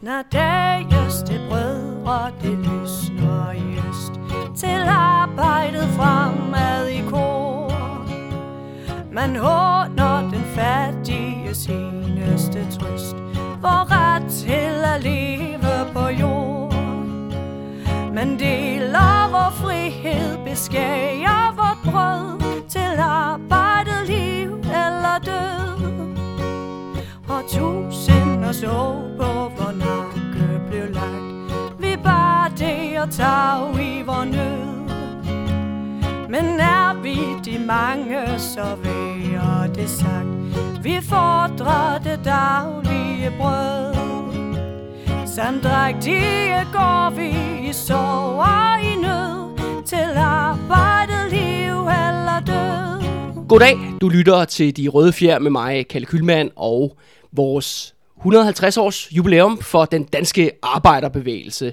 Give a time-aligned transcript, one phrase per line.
[0.00, 4.12] Snart dages brød, brødre, det lysner i øst
[4.56, 7.72] Til arbejdet fremad i kor.
[9.12, 13.16] Man håner den fattiges eneste trøst
[13.60, 16.74] For ret til at leve på jord.
[18.14, 25.75] Man deler vor frihed, beskærer vort brød Til arbejdet liv eller død.
[27.54, 29.24] Og så på
[29.56, 31.80] hvor nakke blev lagt.
[31.80, 34.86] Vi bar det og tag i vor nød.
[36.28, 40.84] Men er vi de mange, så værer det sagt.
[40.84, 43.94] Vi fordrer det daglige brød.
[45.26, 47.28] Samdrægtige går vi
[47.68, 49.56] i sorg og i nød.
[49.86, 53.46] Til arbejdet, liv eller død.
[53.48, 56.96] Goddag, du lytter til De Røde Fjer med mig, Kalle Kylmand, og
[57.32, 61.72] vores 150 års jubilæum for den danske arbejderbevægelse,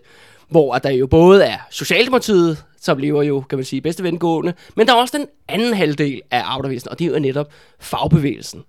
[0.50, 4.88] hvor der jo både er Socialdemokratiet, som lever jo, kan man sige, bedste vengående, men
[4.88, 7.48] der er også den anden halvdel af arbejderbevægelsen, og det er jo netop
[7.80, 8.64] fagbevægelsen.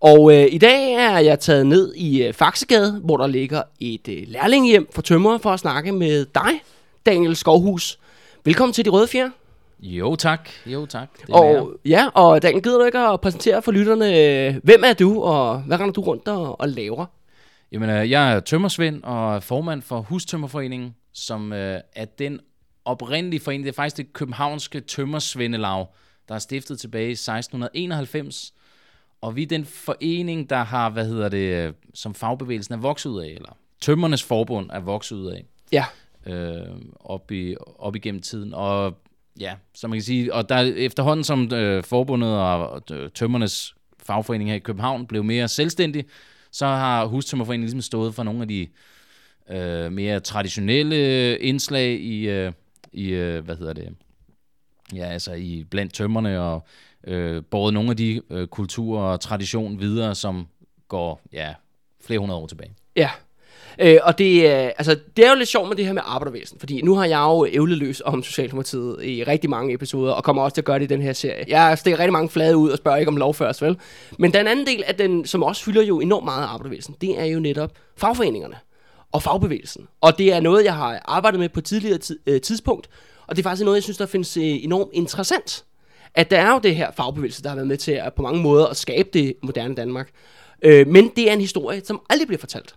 [0.00, 4.08] Og øh, i dag er jeg taget ned i øh, Faxegade, hvor der ligger et
[4.08, 6.62] øh, lærlinghjem for tømrere for at snakke med dig,
[7.06, 7.98] Daniel Skovhus.
[8.44, 9.30] Velkommen til De Røde Fjer.
[9.80, 11.08] Jo tak, jo tak.
[11.20, 14.82] Det er Og ja, og Daniel, gider du ikke at præsentere for lytterne, øh, hvem
[14.84, 17.06] er du, og hvad render du rundt og, og laver?
[17.72, 22.40] Jamen, øh, jeg er tømmersvend og formand for Hustømmerforeningen, som øh, er den
[22.84, 23.64] oprindelige forening.
[23.64, 25.86] Det er faktisk det københavnske tømmersvendelag,
[26.28, 28.52] der er stiftet tilbage i 1691.
[29.20, 33.10] Og vi er den forening, der har, hvad hedder det, øh, som fagbevægelsen er vokset
[33.10, 35.84] ud af, eller Tømmernes Forbund er vokset ud af, Ja,
[36.26, 36.66] øh,
[37.00, 38.54] op, i, op igennem tiden.
[38.54, 38.98] Og
[39.40, 44.50] ja, så man kan sige, og der efterhånden som øh, forbundet og øh, tømmernes fagforening
[44.50, 46.04] her i København blev mere selvstændig,
[46.52, 48.66] så har Hustømmerforeningen ligesom stået for nogle af de
[49.50, 52.52] øh, mere traditionelle indslag i, øh,
[52.92, 53.94] i øh, hvad hedder det,
[54.94, 56.66] ja, altså i blandt tømmerne og
[57.04, 60.46] øh, båret nogle af de øh, kulturer og tradition videre, som
[60.88, 61.54] går, ja,
[62.00, 62.74] flere hundrede år tilbage.
[62.96, 63.10] ja.
[63.78, 66.58] Øh, og det, øh, altså, det er jo lidt sjovt med det her med arbejdervæsen,
[66.58, 70.42] fordi nu har jeg jo ævlet løs om Socialdemokratiet i rigtig mange episoder, og kommer
[70.42, 71.44] også til at gøre det i den her serie.
[71.48, 73.76] Jeg stikker rigtig mange flade ud og spørger ikke om lov først, vel?
[74.18, 77.20] Men den anden del af den, som også fylder jo enormt meget af arbejdervæsen, det
[77.20, 78.56] er jo netop fagforeningerne
[79.12, 79.88] og fagbevægelsen.
[80.00, 82.88] Og det er noget, jeg har arbejdet med på tidligere øh, tidspunkt,
[83.26, 85.64] og det er faktisk noget, jeg synes, der findes øh, enormt interessant.
[86.14, 88.42] At der er jo det her fagbevægelse, der har været med til at på mange
[88.42, 90.10] måder at skabe det moderne Danmark.
[90.62, 92.74] Øh, men det er en historie, som aldrig bliver fortalt.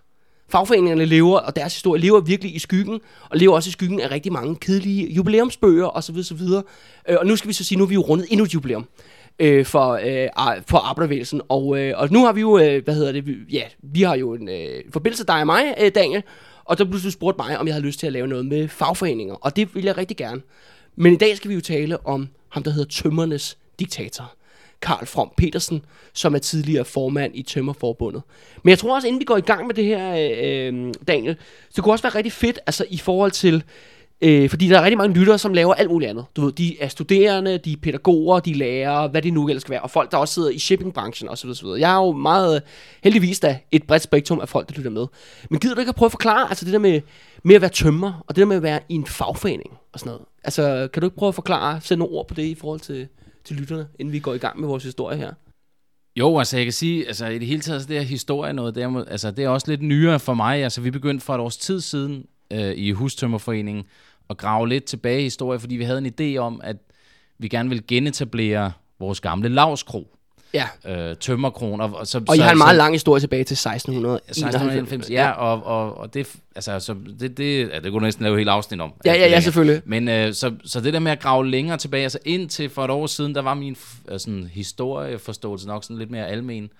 [0.52, 4.10] Fagforeningerne lever, og deres historie lever virkelig i skyggen, og lever også i skyggen af
[4.10, 6.16] rigtig mange kedelige jubilæumsbøger osv.
[6.18, 6.40] osv.
[7.08, 8.86] Øh, og nu skal vi så sige, nu er vi jo rundet endnu et jubilæum
[9.38, 10.28] øh, for, øh,
[10.66, 11.40] for arbejdervægelsen.
[11.48, 14.16] Og, øh, og nu har vi jo, øh, hvad hedder det, vi- ja, vi har
[14.16, 16.22] jo en øh, forbindelse, dig og mig, øh, Daniel,
[16.64, 18.68] og der blev du spurgt mig, om jeg havde lyst til at lave noget med
[18.68, 20.40] fagforeninger, og det vil jeg rigtig gerne.
[20.96, 24.34] Men i dag skal vi jo tale om ham, der hedder Tømmernes diktator.
[24.82, 28.22] Karl From Petersen, som er tidligere formand i Tømmerforbundet.
[28.62, 31.36] Men jeg tror også, inden vi går i gang med det her, øh, øh Daniel,
[31.68, 33.62] så det kunne også være rigtig fedt, altså i forhold til,
[34.20, 36.24] øh, fordi der er rigtig mange lyttere, som laver alt muligt andet.
[36.36, 39.62] Du ved, de er studerende, de er pædagoger, de er lærere, hvad det nu ellers
[39.62, 41.50] skal være, og folk, der også sidder i shippingbranchen osv.
[41.50, 41.66] osv.
[41.66, 42.60] Jeg er jo meget, øh,
[43.04, 45.06] heldigvis da, et bredt spektrum af folk, der lytter med.
[45.50, 47.00] Men gider du ikke at prøve at forklare, altså det der med,
[47.42, 50.10] med at være tømmer, og det der med at være i en fagforening og sådan
[50.10, 50.26] noget.
[50.44, 53.08] Altså, kan du ikke prøve at forklare, sætte nogle ord på det i forhold til,
[53.44, 55.32] til lytterne, inden vi går i gang med vores historie her?
[56.16, 58.74] Jo, altså jeg kan sige, altså i det hele taget, så det her historie noget,
[58.74, 60.64] det er, altså, det er også lidt nyere for mig.
[60.64, 63.84] Altså vi begyndte for et års tid siden øh, i Hustømmerforeningen
[64.30, 66.76] at grave lidt tilbage i historie, fordi vi havde en idé om, at
[67.38, 70.16] vi gerne ville genetablere vores gamle lavskro,
[70.54, 71.80] Ja, øh, tømmerkron.
[71.80, 74.38] Og, så, og I så, har en meget så, lang historie tilbage til 1691.
[74.38, 78.36] 1691, ja, og, og, og det, altså, så det, det, ja, det kunne næsten lave
[78.36, 78.92] helt afsnit om.
[79.04, 79.82] Ja, ja, ja, selvfølgelig.
[79.84, 82.90] Men øh, så, så det der med at grave længere tilbage, altså indtil for et
[82.90, 83.76] år siden, der var min
[84.08, 86.70] øh, sådan, historieforståelse nok sådan lidt mere almen.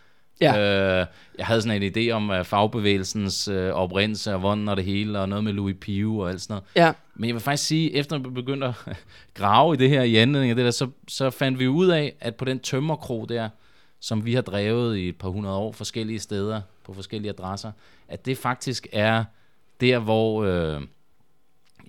[0.41, 1.01] Ja.
[1.01, 1.07] Øh,
[1.39, 5.21] jeg havde sådan en idé om uh, fagbevægelsens øh, oprindelse og hvordan og det hele,
[5.21, 6.65] og noget med Louis Pio og alt sådan noget.
[6.77, 8.75] Ja, Men jeg vil faktisk sige, efter vi begyndte at
[9.35, 12.15] grave i det her i anledning af det der, så, så fandt vi ud af,
[12.21, 13.49] at på den tømmerkro der,
[14.03, 17.73] som vi har drevet i et par hundrede år forskellige steder, på forskellige adresser,
[18.09, 19.25] at det faktisk er
[19.81, 20.83] der, hvor øh,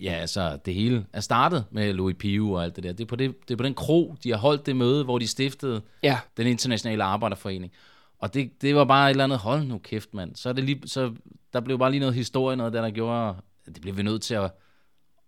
[0.01, 2.91] ja, altså, det hele er startet med Louis Pio og alt det der.
[2.93, 5.19] Det er, på det, det er på den kro, de har holdt det møde, hvor
[5.19, 7.71] de stiftede ja, den internationale arbejderforening.
[8.19, 10.35] Og det, det var bare et eller andet, hold nu kæft, mand.
[10.35, 11.13] Så, er det lige, så
[11.53, 13.35] der blev bare lige noget historie, noget der, der gjorde,
[13.65, 14.51] det blev vi nødt til at, at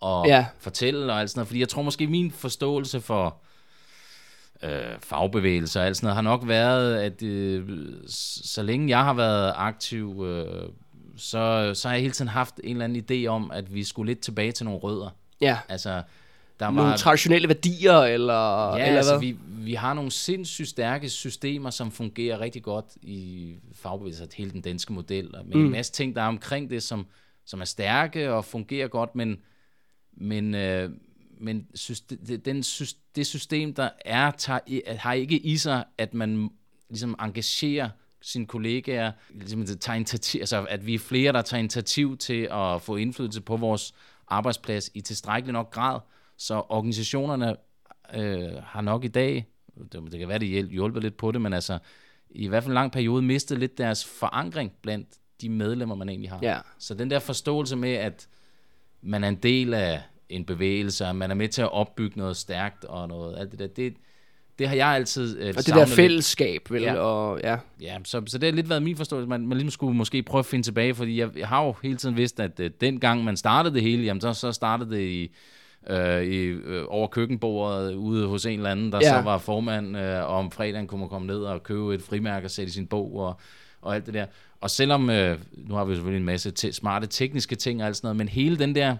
[0.02, 0.28] Ja.
[0.28, 0.46] ja.
[0.60, 1.48] fortælle og alt sådan noget.
[1.48, 3.42] Fordi jeg tror måske, min forståelse for
[4.66, 7.70] øh, fagbevægelser og alt sådan noget, har nok været, at øh,
[8.08, 10.70] så længe jeg har været aktiv, øh,
[11.18, 14.12] så, så har jeg hele tiden haft en eller anden idé om, at vi skulle
[14.12, 15.10] lidt tilbage til nogle rødder.
[15.42, 15.58] Ja.
[15.70, 16.02] Altså,
[16.60, 19.28] der Nogle var, traditionelle værdier, eller, ja, eller altså, hvad?
[19.28, 24.62] vi, vi har nogle sindssygt stærke systemer, som fungerer rigtig godt i fagbevægelsen, hele den
[24.62, 25.66] danske model, og med mm.
[25.66, 27.08] en masse ting, der er omkring det, som,
[27.46, 29.38] som er stærke og fungerer godt, men,
[30.14, 30.90] men, øh,
[31.40, 31.68] men
[32.46, 32.64] den,
[33.16, 36.50] det system, der er, tager, har ikke i sig, at man
[36.90, 37.90] ligesom engagerer
[38.22, 42.82] sine kollegaer, ligesom tager initiativ, altså at vi er flere, der tager initiativ til at
[42.82, 43.94] få indflydelse på vores
[44.28, 46.00] arbejdsplads i tilstrækkelig nok grad,
[46.38, 47.56] så organisationerne
[48.14, 49.46] øh, har nok i dag,
[49.92, 51.80] det, det kan være, det hjæl- hjælper lidt på det, men altså
[52.30, 55.08] i hvert fald en lang periode mistet lidt deres forankring blandt
[55.42, 56.40] de medlemmer, man egentlig har.
[56.42, 56.60] Ja.
[56.80, 58.28] Så den der forståelse med, at
[59.02, 62.38] man er en del af en bevægelse, og man er med til at opbygge noget
[62.38, 63.94] stærkt og noget, alt det der, det,
[64.60, 65.89] det har jeg altid øh, Og det der lidt.
[65.89, 66.81] fællesskab, vel?
[66.81, 66.94] Ja.
[66.95, 67.57] Og, ja.
[67.81, 69.30] Ja, så, så det har lidt været min forståelse.
[69.30, 71.95] Man, man ligesom skulle måske prøve at finde tilbage, fordi jeg, jeg har jo hele
[71.95, 75.31] tiden vidst, at øh, dengang man startede det hele, jamen så, så startede det i,
[75.89, 79.10] øh, i, øh, over køkkenbordet ude hos en eller anden, der ja.
[79.10, 82.48] så var formand, øh, og om fredagen kunne man komme ned og købe et frimærke
[82.48, 83.39] og sætte i sin bog og,
[83.81, 84.25] og alt det der.
[84.62, 87.95] Og selvom, øh, nu har vi selvfølgelig en masse te- smarte tekniske ting og alt
[87.95, 88.95] sådan noget, men hele den der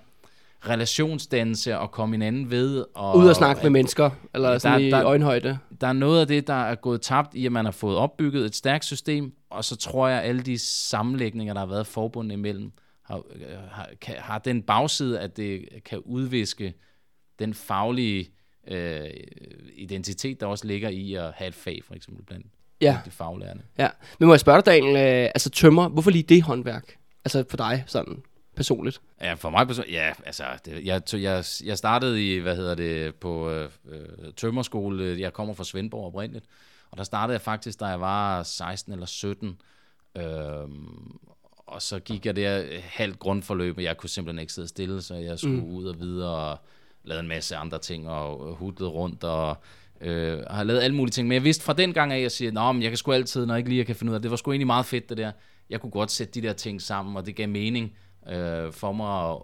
[0.70, 2.86] relationsdannelse og komme hinanden ved.
[2.94, 5.58] Og, Ud og snakke med mennesker, eller der- sådan i der- øjenhøjde.
[5.82, 8.46] der er noget af det, der er gået tabt i, at man har fået opbygget
[8.46, 12.34] et stærkt system, og så tror jeg, at alle de sammenlægninger, der har været forbundet
[12.34, 12.72] imellem,
[13.04, 13.42] har, øh,
[13.72, 16.74] har, kan, har den bagside, at det kan udviske
[17.40, 18.30] den faglige
[18.68, 19.00] øh,
[19.78, 22.46] identitet, der også ligger i at have et fag, for eksempel blandt
[22.82, 22.98] Ja.
[23.06, 23.62] de faglærerne.
[23.78, 23.88] Ja.
[24.20, 26.98] Men må jeg spørge dig, Daniel, øh, altså tømmer, hvorfor lige det håndværk?
[27.26, 28.18] Altså for dig, sådan
[28.56, 29.02] personligt.
[29.22, 33.16] Ja, for mig person- ja, altså, det, jeg, jeg, jeg startede i, hvad hedder det,
[33.16, 35.20] på øh, øh, tømmerskole.
[35.20, 36.46] Jeg kommer fra Svendborg oprindeligt,
[36.92, 39.58] og der startede jeg faktisk, da jeg var 16 eller 17.
[40.18, 41.18] Øhm,
[41.58, 45.02] og så gik jeg der øh, halvt grundforløb, og jeg kunne simpelthen ikke sidde stille,
[45.02, 45.76] så jeg skulle mm.
[45.76, 46.60] ud og videre og
[47.04, 49.58] lavede en masse andre ting og hudlede rundt og
[50.02, 51.28] øh, har lavet alle mulige ting.
[51.28, 53.46] Men jeg vidste fra den gang af, at jeg siger, men jeg kan sgu altid,
[53.46, 54.24] når jeg ikke lige kan finde ud af det.
[54.24, 55.32] Det var sgu egentlig meget fedt, det der.
[55.70, 57.94] Jeg kunne godt sætte de der ting sammen, og det gav mening
[58.32, 59.38] øh, for mig at,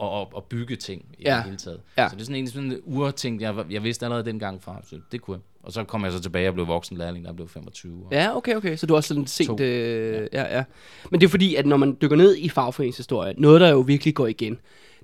[0.00, 1.34] at, at, at bygge ting i Ja.
[1.36, 1.80] det hele taget.
[1.98, 2.08] Ja.
[2.08, 4.96] Så det er sådan en sådan en urting, jeg, jeg vidste allerede dengang fra, så
[5.12, 5.42] det kunne jeg.
[5.62, 8.02] Og så kom jeg så tilbage og blev voksen lærling, da jeg blev 25.
[8.06, 8.76] Og, Ja, okay, okay.
[8.76, 9.46] Så du har også sådan set...
[9.46, 9.56] To.
[9.60, 10.56] Øh, ja.
[10.56, 10.64] ja,
[11.10, 14.14] Men det er fordi, at når man dykker ned i fagforeningshistorie, noget, der jo virkelig
[14.14, 14.58] går igen,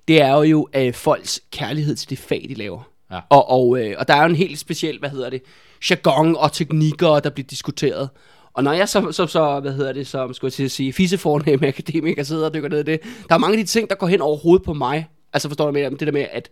[0.09, 2.91] det er jo øh, folks kærlighed til det fag, de laver.
[3.11, 3.21] Ja.
[3.29, 5.43] Og, og, øh, og der er jo en helt speciel, hvad hedder det,
[5.91, 8.09] jargon og teknikker, der bliver diskuteret.
[8.55, 10.93] Og når jeg så, så, så hvad hedder det, som skulle jeg til at sige,
[10.93, 13.97] fisefornemme akademiker sidder og dykker ned i det, der er mange af de ting, der
[13.97, 15.09] går hen over hovedet på mig.
[15.33, 16.51] Altså forstår du med det der med at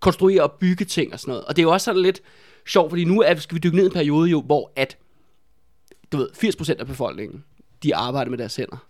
[0.00, 1.44] konstruere og bygge ting og sådan noget.
[1.44, 2.22] Og det er jo også sådan lidt
[2.66, 4.96] sjovt, fordi nu er, skal vi dykke ned i en periode jo, hvor at,
[6.12, 7.44] du ved, 80% af befolkningen,
[7.82, 8.86] de arbejder med deres hænder.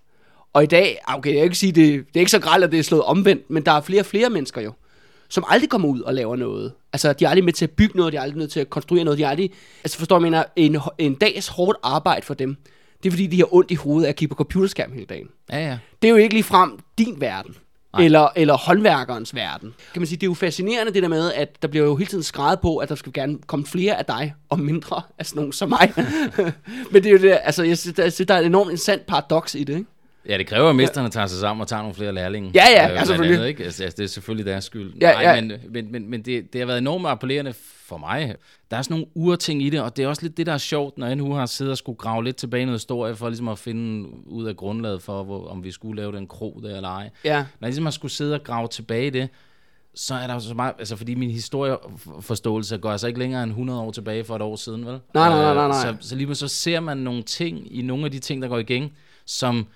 [0.53, 2.65] Og i dag, ah, okay, jeg kan ikke sige, det, det er ikke så grelt,
[2.65, 4.73] at det er slået omvendt, men der er flere og flere mennesker jo,
[5.33, 6.73] som aldrig kommer ud og laver noget.
[6.93, 8.71] Altså, de er aldrig med til at bygge noget, de er aldrig med til at
[8.71, 9.51] konstruere noget, de er aldrig...
[9.85, 12.57] Altså, forstår jeg mener, en, en dags hårdt arbejde for dem,
[13.03, 15.29] det er fordi, de har ondt i hovedet af at kigge på computerskærm hele dagen.
[15.51, 15.79] ja, ja.
[16.03, 17.55] Det er jo ikke lige frem din verden.
[17.99, 19.75] Eller, eller håndværkerens verden.
[19.93, 22.09] Kan man sige, det er jo fascinerende det der med, at der bliver jo hele
[22.09, 25.39] tiden skrevet på, at der skal gerne komme flere af dig, og mindre af sådan
[25.39, 25.93] nogen som mig.
[26.93, 28.71] Men det er jo det, altså jeg synes, der, jeg synes, der er et enormt
[28.71, 29.91] interessant paradoks i det, ikke?
[30.29, 32.51] Ja, det kræver, at mesterne tager sig sammen og tager nogle flere lærlinge.
[32.55, 33.37] Ja, ja, øh, ja, selvfølgelig.
[33.37, 33.65] Andet, ikke?
[33.65, 34.93] Altså, det er selvfølgelig deres skyld.
[35.01, 35.41] Ja, Nej, ja.
[35.41, 37.53] Men, men, men, men det, det har været enormt appellerende
[37.87, 38.35] for mig.
[38.71, 40.59] Der er sådan nogle urting i det, og det er også lidt det, der er
[40.59, 43.29] sjovt, når jeg nu har siddet og skulle grave lidt tilbage i noget historie, for
[43.29, 46.77] ligesom at finde ud af grundlaget for, hvor, om vi skulle lave den krog der
[46.77, 47.11] eller ej.
[47.25, 47.37] Ja.
[47.37, 49.29] Når jeg ligesom har skulle sidde og grave tilbage i det,
[49.95, 53.81] så er der så meget, altså fordi min historieforståelse går altså ikke længere end 100
[53.81, 55.01] år tilbage for et år siden, vel?
[55.15, 55.97] Nej, nej, nej, nej, Øh, nej.
[56.01, 58.59] Så, så lige så ser man nogle ting i nogle af de ting, der går
[58.59, 58.93] igen,
[59.27, 59.67] som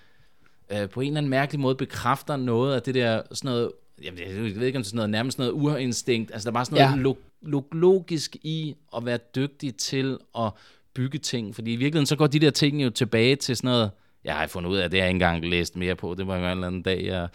[0.72, 3.72] øh, på en eller anden mærkelig måde bekræfter noget af det der, sådan noget,
[4.04, 6.54] jamen, jeg ved ikke om det er sådan noget, nærmest noget urinstinkt, altså der er
[6.54, 7.02] bare sådan noget Ja.
[7.02, 10.50] log, log, logisk i at være dygtig til at
[10.94, 13.90] bygge ting, fordi i virkeligheden så går de der ting jo tilbage til sådan noget,
[14.24, 16.26] jeg har fundet ud af, at det har jeg ikke engang læst mere på, det
[16.26, 17.28] var en eller anden dag, jeg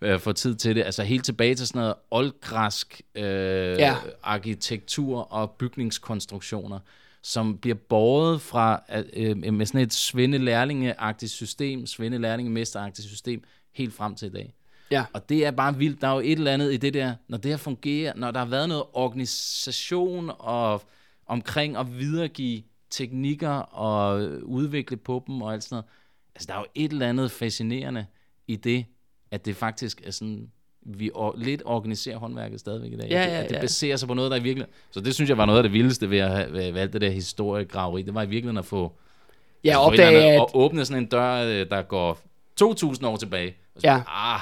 [0.00, 3.94] øh, får tid til det, altså helt tilbage til sådan noget oldgræsk øh, Ja.
[4.22, 6.78] arkitektur og bygningskonstruktioner,
[7.22, 14.28] som bliver båret fra øh, med sådan et svendelærlingeagtigt system, svendelærlingemesteragtigt system, helt frem til
[14.28, 14.54] i dag.
[14.90, 15.04] Ja.
[15.12, 16.00] Og det er bare vildt.
[16.00, 18.38] Der er jo et eller andet i det der, når det her fungerer, når der
[18.38, 20.82] har været noget organisation og
[21.26, 25.84] omkring at videregive teknikker og udvikle på dem og alt sådan noget.
[26.34, 28.06] Altså, der er jo et eller andet fascinerende
[28.46, 28.84] i det,
[29.30, 30.52] at det faktisk er sådan,
[30.84, 33.08] vi or- lidt organiserer håndværket stadigvæk i dag.
[33.10, 34.66] Ja, ja, at det baserer sig på noget, der er virkelig...
[34.90, 37.00] Så det synes jeg var noget af det vildeste ved at have ved alt det
[37.00, 38.02] der historiegraveri.
[38.02, 38.92] Det var i virkeligheden at få
[39.64, 40.46] Ja, altså, opdage, andet- at...
[40.54, 42.18] åbne sådan en dør, øh, der går
[42.62, 43.54] 2.000 år tilbage.
[43.74, 44.00] Og så, Ja.
[44.08, 44.40] Ah,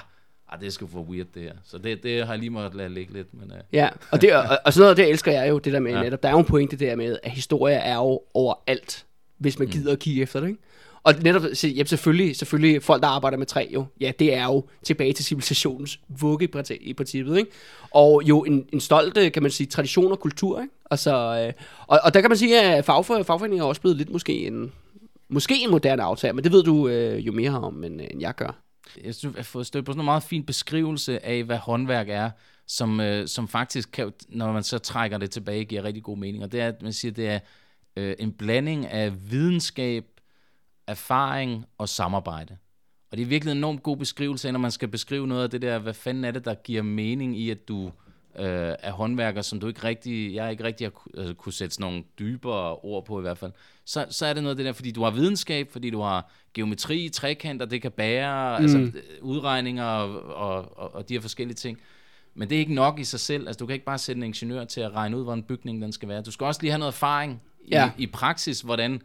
[0.52, 1.52] ah, det sgu for weird det her.
[1.64, 3.34] Så det, det har jeg lige måttet lade ligge lidt.
[3.34, 5.80] Men, uh, Ja, og, det, og, og sådan noget, det elsker jeg jo, det der
[5.80, 6.02] med ja.
[6.02, 6.22] Netop.
[6.22, 9.06] Der er jo en pointe der med, at historie er jo overalt,
[9.38, 10.60] hvis man gider at kigge efter det, ikke?
[11.02, 14.64] Og netop, ja, selvfølgelig, selvfølgelig folk, der arbejder med træ jo, ja, det er jo
[14.82, 17.50] tilbage til civilisationens vugge i princippet, ikke?
[17.90, 20.74] Og jo en, en stolt, øh, kan man sige, tradition og kultur, ikke?
[20.90, 21.52] Altså, øh,
[21.86, 24.72] og, og der kan man sige, at fagfor, fagforeninger er også blevet lidt måske en,
[25.28, 28.34] måske en moderne aftale, men det ved du øh, jo mere om, end, end jeg
[28.34, 28.62] gør.
[29.04, 32.08] jeg synes, jeg har fået stødt på sådan en meget fin beskrivelse af, hvad håndværk
[32.08, 32.30] er,
[32.66, 36.44] som, øh, som faktisk, kan, når man så trækker det tilbage, giver rigtig god mening.
[36.44, 37.38] Og det er, at man siger, det er
[37.96, 40.04] øh, en blanding af videnskab,
[40.90, 42.56] erfaring og samarbejde.
[43.10, 45.62] Og det er virkelig en enormt god beskrivelse når man skal beskrive noget af det
[45.62, 47.86] der, hvad fanden er det, der giver mening i, at du
[48.38, 51.90] øh, er håndværker, som du ikke rigtig, jeg ikke rigtig har altså, kunne sætte sådan
[51.90, 53.52] nogle dybere ord på i hvert fald.
[53.84, 56.32] Så, så er det noget af det der, fordi du har videnskab, fordi du har
[56.54, 58.64] geometri, trekanter, det kan bære, mm.
[58.64, 58.92] altså
[59.22, 61.78] udregninger og, og, og, og de her forskellige ting.
[62.34, 63.46] Men det er ikke nok i sig selv.
[63.46, 65.82] Altså, du kan ikke bare sætte en ingeniør til at regne ud, hvor en bygning
[65.82, 66.22] den skal være.
[66.22, 67.90] Du skal også lige have noget erfaring Ja.
[67.98, 69.02] i, i praksis, hvordan,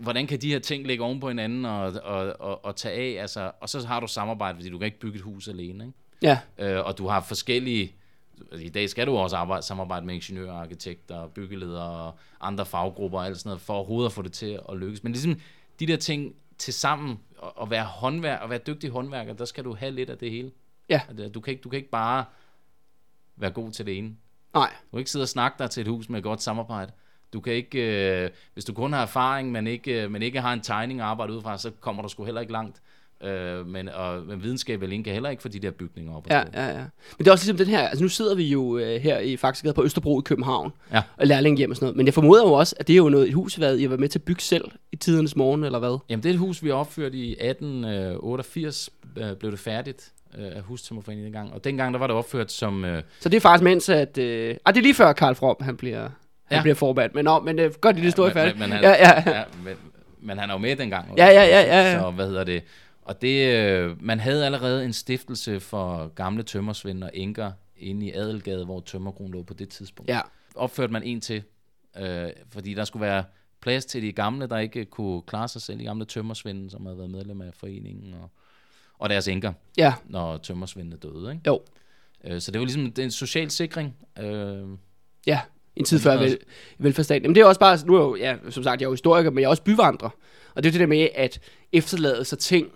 [0.00, 3.22] hvordan kan de her ting ligge oven på hinanden og, og, og, og tage af.
[3.22, 5.84] Altså, og så har du samarbejde, fordi du kan ikke bygge et hus alene.
[5.84, 5.96] Ikke?
[6.22, 7.94] Ja, Øh, og du har forskellige...
[8.52, 13.18] altså, I dag skal du også arbejde, samarbejde med ingeniører, arkitekter, byggeledere og andre faggrupper
[13.18, 15.02] og alt sådan noget, for overhovedet at få det til at lykkes.
[15.02, 15.40] Men ligesom
[15.80, 19.64] de der ting til sammen, og, og være håndværk, og være dygtig håndværker, der skal
[19.64, 20.50] du have lidt af det hele.
[20.88, 21.00] Ja.
[21.16, 22.24] Det- Du kan, ikke, du kan ikke bare
[23.36, 24.16] være god til det ene.
[24.54, 26.92] nej, Du kan ikke sidde og snakke dig til et hus med et godt samarbejde.
[27.34, 27.78] Du kan ikke,
[28.24, 31.06] øh, hvis du kun har erfaring, men ikke, øh, men ikke har en tegning at
[31.06, 32.80] arbejde ud fra, så kommer du sgu heller ikke langt.
[33.24, 36.30] Øh, men, og, men videnskab alene kan heller ikke få de der bygninger op.
[36.30, 36.78] Ja, ja, ja.
[36.78, 39.36] Men det er også ligesom den her, altså nu sidder vi jo øh, her i
[39.36, 41.02] faktisk på Østerbro i København, Ja.
[41.16, 43.08] og lærling hjem og sådan noget, men jeg formoder jo også, at det er jo
[43.08, 45.64] noget, et hus, hvad I har været med til at bygge selv i tidernes morgen,
[45.64, 45.98] eller hvad?
[46.08, 50.56] Jamen, det er et hus, vi har opført i 1888, øh, blev det færdigt øh,
[50.56, 51.52] af hustømmerforeningen dengang.
[51.52, 52.84] Og dengang, der var det opført som...
[52.84, 54.18] Øh, Så det er faktisk mens, at...
[54.18, 56.08] Øh, ah, det er lige før Karl From, han bliver,
[56.44, 56.62] han Ja.
[56.62, 58.90] bliver formand, men, nå, men øh, godt lige det store men, men, men, han, ja,
[58.90, 59.38] ja, ja.
[59.38, 59.74] ja, men,
[60.20, 61.18] men han er jo med dengang.
[61.18, 62.00] Ja, ja, ja, ja, ja.
[62.00, 62.62] Så hvad hedder det?
[63.02, 68.12] Og det, øh, man havde allerede en stiftelse for gamle tømmersvend og enker inde i
[68.12, 70.10] Adelgade, hvor tømmerkronen lå på det tidspunkt.
[70.10, 70.20] ja.
[70.56, 71.42] Opførte man en til,
[71.98, 73.24] øh, fordi der skulle være
[73.62, 76.98] plads til de gamle, der ikke kunne klare sig selv, de gamle tømmersvende, som havde
[76.98, 78.30] været medlem af foreningen, og,
[78.98, 81.32] og deres enker, Ja, når tømmersvendene døde.
[81.32, 81.42] Ikke?
[81.46, 81.60] jo.
[82.24, 83.96] Øh, Så det var ligesom en social sikring.
[84.18, 84.62] Øh,
[85.26, 85.40] Ja,
[85.76, 86.38] en tid Men før vel,
[86.78, 87.22] velfærdsstaten.
[87.22, 88.92] Jamen det er også bare, nu er jeg jo, ja, som sagt, jeg er jo
[88.92, 90.08] historiker, men jeg er også byvandrer.
[90.54, 91.40] Og det er det der med, at
[91.72, 92.68] efterlade sig ting,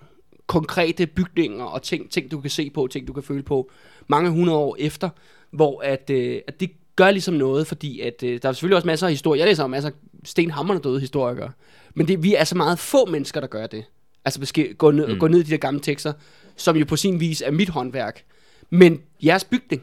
[0.46, 3.70] konkrete bygninger og ting, ting du kan se på, ting du kan føle på,
[4.06, 5.08] mange hundrede år efter,
[5.50, 8.86] hvor at, øh, at det gør ligesom noget, fordi at, øh, der er selvfølgelig også
[8.86, 9.40] masser af historier.
[9.40, 11.50] Jeg læser om masser af stenhammerne døde historikere.
[11.94, 13.84] Men det, vi er så meget få mennesker, der gør det.
[14.24, 15.18] Altså måske gå ned, mm.
[15.18, 16.12] gå ned i de der gamle tekster,
[16.56, 18.24] som jo på sin vis er mit håndværk.
[18.70, 19.82] Men jeres bygning,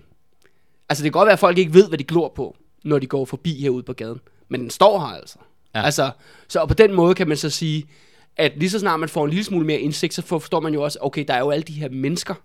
[0.90, 2.56] Altså, det kan godt være, at folk ikke ved, hvad de glor på,
[2.86, 4.20] når de går forbi herude på gaden.
[4.50, 5.38] Men den står her altså.
[5.76, 5.82] Ja.
[5.82, 6.12] Altså,
[6.48, 7.86] så og på den måde kan man så sige,
[8.38, 10.84] at lige så snart man får en lille smule mere indsigt, så forstår man jo
[10.84, 12.36] også, okay, der er jo alle de her mennesker,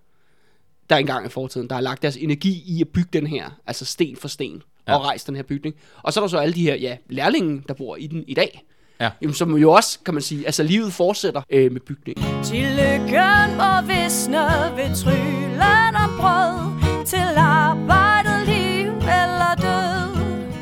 [0.90, 3.84] der engang i fortiden, der har lagt deres energi i at bygge den her, altså
[3.84, 4.94] sten for sten, ja.
[4.94, 5.74] Og rejse den her bygning.
[6.02, 8.34] Og så er der så alle de her, ja, lærlinge, der bor i den i
[8.34, 8.64] dag.
[9.00, 9.10] Ja.
[9.22, 12.44] Jamen, som jo også, kan man sige, altså livet fortsætter øh, med bygningen.
[12.44, 14.38] Til lykken må visne
[14.76, 18.09] ved tryllen om brød Til død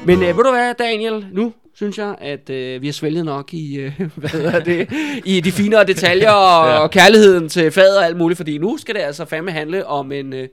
[0.09, 3.55] Men øh, ved du hvad, Daniel, nu synes jeg, at øh, vi har svælget nok
[3.55, 4.89] i, øh, hvad hedder det,
[5.25, 6.79] i de finere detaljer og, ja.
[6.79, 10.13] Og kærligheden til fadet og alt muligt, fordi nu skal det altså fandme handle om
[10.13, 10.49] en, øh,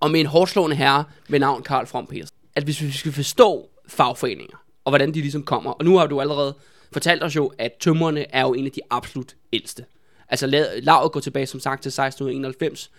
[0.00, 2.36] om en hårdslående herre ved navn Karl From Petersen.
[2.56, 6.20] At hvis vi skal forstå fagforeninger, og hvordan de ligesom kommer, og nu har du
[6.20, 6.54] allerede
[6.92, 9.84] fortalt os jo, at tømmerne er jo en af de absolut ældste.
[10.28, 12.90] Altså la- lavet går tilbage som sagt til 1691.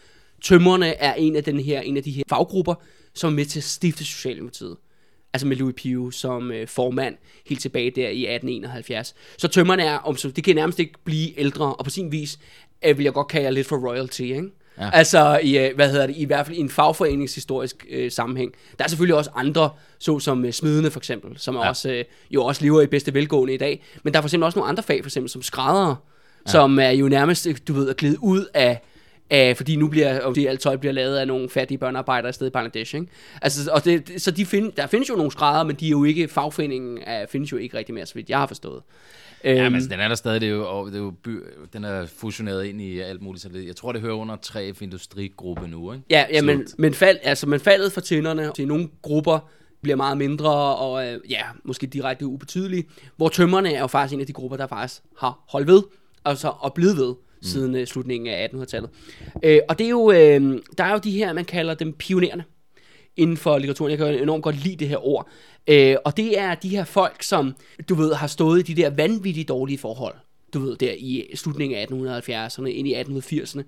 [0.43, 2.75] Tømmerne er en af, den her, en af de her faggrupper,
[3.15, 4.77] som er med til at stifte Socialdemokratiet
[5.37, 7.15] altså med Louis Pio som øh, formand
[7.45, 9.15] helt tilbage der i 1871.
[9.37, 12.39] Så tømmerne er, om så, det kan nærmest ikke blive ældre, og på sin vis
[12.85, 14.49] øh, vil jeg godt kalde jer lidt for royalty, ikke?
[14.77, 14.89] Ja.
[14.93, 18.53] Altså, i, øh, hvad hedder det, i hvert fald i en fagforeningshistorisk øh, sammenhæng.
[18.77, 21.63] Der er selvfølgelig også andre, såsom øh, smidene for eksempel, som ja.
[21.63, 21.69] Ja.
[21.69, 23.83] også, øh, jo også lever i bedste velgående i dag.
[24.03, 25.95] Men der er for eksempel også nogle andre fag, for eksempel som skræddere,
[26.47, 26.51] ja.
[26.51, 28.81] som er jo nærmest, øh, du ved, at glide ud af,
[29.29, 32.33] af, fordi nu bliver, og fordi alt tøj bliver lavet af nogle fattige børnearbejdere i
[32.33, 33.07] stedet i Bangladesh, ikke?
[33.41, 35.89] Altså, og det, det- så de find, der findes jo nogle skrædder, men de er
[35.89, 38.81] jo ikke, fagforeningen er, findes jo ikke rigtig mere, så vidt jeg har forstået.
[39.43, 41.11] Ja, Øhm, men altså, den er der stadig, det er jo, og det er jo
[41.23, 41.39] by,
[41.73, 43.41] den er fusioneret ind i alt muligt.
[43.43, 46.05] Så det, jeg tror, det hører under 3F Industrigruppe nu, ikke?
[46.09, 49.39] Ja, ja men, men, fald, altså, men faldet for tinderne til nogle grupper
[49.81, 52.83] bliver meget mindre, og øh, ja, måske direkte ubetydelige,
[53.17, 55.81] hvor tømmerne er jo faktisk en af de grupper, der faktisk har holdt ved,
[56.25, 57.13] altså og blevet ved.
[57.41, 57.47] Mm.
[57.47, 57.85] siden mm.
[57.85, 58.89] slutningen af 1800-tallet.
[59.43, 62.43] Øh, og det er jo, øh, der er jo de her, man kalder dem pionerende
[63.17, 63.89] inden for litteraturen.
[63.89, 65.29] Jeg kan jo enormt godt lide det her ord.
[65.67, 67.55] Øh, og det er de her folk, som,
[67.89, 70.15] du ved, har stået i de der vanvittigt dårlige forhold.
[70.53, 73.61] Du ved, der i slutningen af 1870'erne, ind i 1880'erne.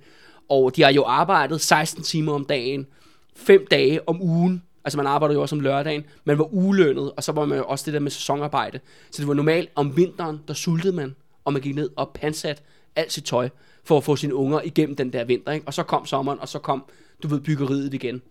[0.50, 2.88] Og de har jo arbejdet 16 timer om dagen,
[3.36, 4.64] 5 dage om ugen.
[4.84, 6.06] Altså man arbejdede jo også om lørdagen.
[6.24, 8.80] Man var ulønnet, og så var man jo også det der med sæsonarbejde.
[9.12, 12.64] Så det var normalt om vinteren, der sultede man, og man gik ned og pansat
[12.96, 13.50] alt sit tøj
[13.84, 15.52] for at få sine unger igennem den der vinter.
[15.52, 15.68] Ikke?
[15.68, 16.86] Og så kom sommeren, og så kom,
[17.24, 18.22] du ved, byggeriet igen.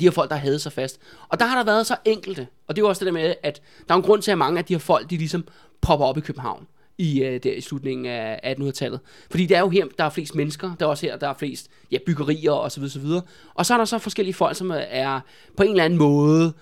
[0.00, 1.00] De her folk, der havde sig fast.
[1.28, 2.46] Og der har der været så enkelte.
[2.68, 4.38] Og det er jo også det der med, at der er en grund til, at
[4.38, 5.44] mange af de her folk, de ligesom
[5.80, 6.66] popper op i København
[6.98, 9.00] i, uh, der i slutningen af 1800-tallet.
[9.30, 10.74] Fordi det er jo her, der er flest mennesker.
[10.80, 13.22] Der er også her, der er flest ja, byggerier og så videre, så videre.
[13.54, 15.20] Og så er der så forskellige folk, som er
[15.56, 16.52] på en eller anden måde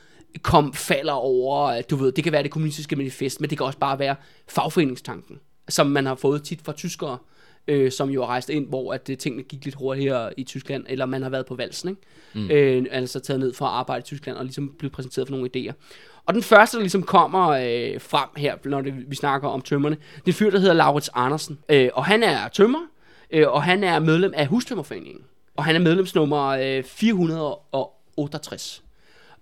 [0.42, 3.78] kom, falder over, du ved, det kan være det kommunistiske manifest, men det kan også
[3.78, 4.16] bare være
[4.48, 7.18] fagforeningstanken, som man har fået tit fra tyskere,
[7.68, 10.84] øh, som jo har rejst ind, hvor at det, tingene gik lidt hurtigere i Tyskland,
[10.88, 12.02] eller man har været på valsen, ikke?
[12.34, 12.50] Mm.
[12.50, 15.50] Øh, altså taget ned for at arbejde i Tyskland, og ligesom blevet præsenteret for nogle
[15.56, 15.72] idéer.
[16.26, 19.96] Og den første, der ligesom kommer øh, frem her, når det, vi snakker om tømmerne,
[19.96, 21.58] det er en fyr, der hedder Laurits Andersen.
[21.68, 22.80] Øh, og han er tømmer,
[23.30, 25.22] øh, og han er medlem af Hustømmerforeningen.
[25.56, 28.82] Og han er medlemsnummer øh, 468.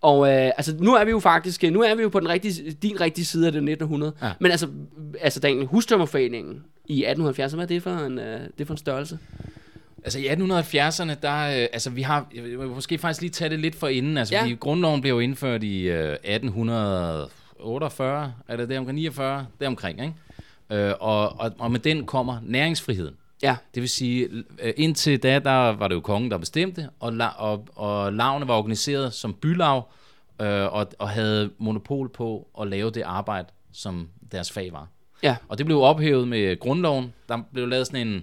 [0.01, 2.71] Og øh, altså, nu er vi jo faktisk, nu er vi jo på den rigtige,
[2.73, 4.13] din rigtige side af det 1900.
[4.23, 4.31] Ja.
[4.41, 4.69] Men altså,
[5.21, 9.19] altså Daniel, Hustømmerforeningen i 1870, hvad er det for en, øh, det for en størrelse?
[10.05, 13.75] Altså i 1870'erne, der, øh, altså vi har, vil måske faktisk lige tage det lidt
[13.75, 14.43] for inden, altså Ja.
[14.43, 20.15] fordi grundloven blev jo indført i øh, 1848, er det omkring 49, deromkring, ikke?
[20.87, 23.15] Øh, og, og, og med den kommer næringsfriheden.
[23.43, 24.29] Ja, Det vil sige,
[24.63, 28.49] øh, indtil da, der var det jo kongen, der bestemte, og, la, og, og lavene
[28.49, 29.89] var organiseret som bylav,
[30.41, 34.89] øh, og, og havde monopol på at lave det arbejde, som deres fag var.
[35.23, 37.13] ja, Og det blev ophævet med grundloven.
[37.29, 38.15] Der blev lavet sådan en,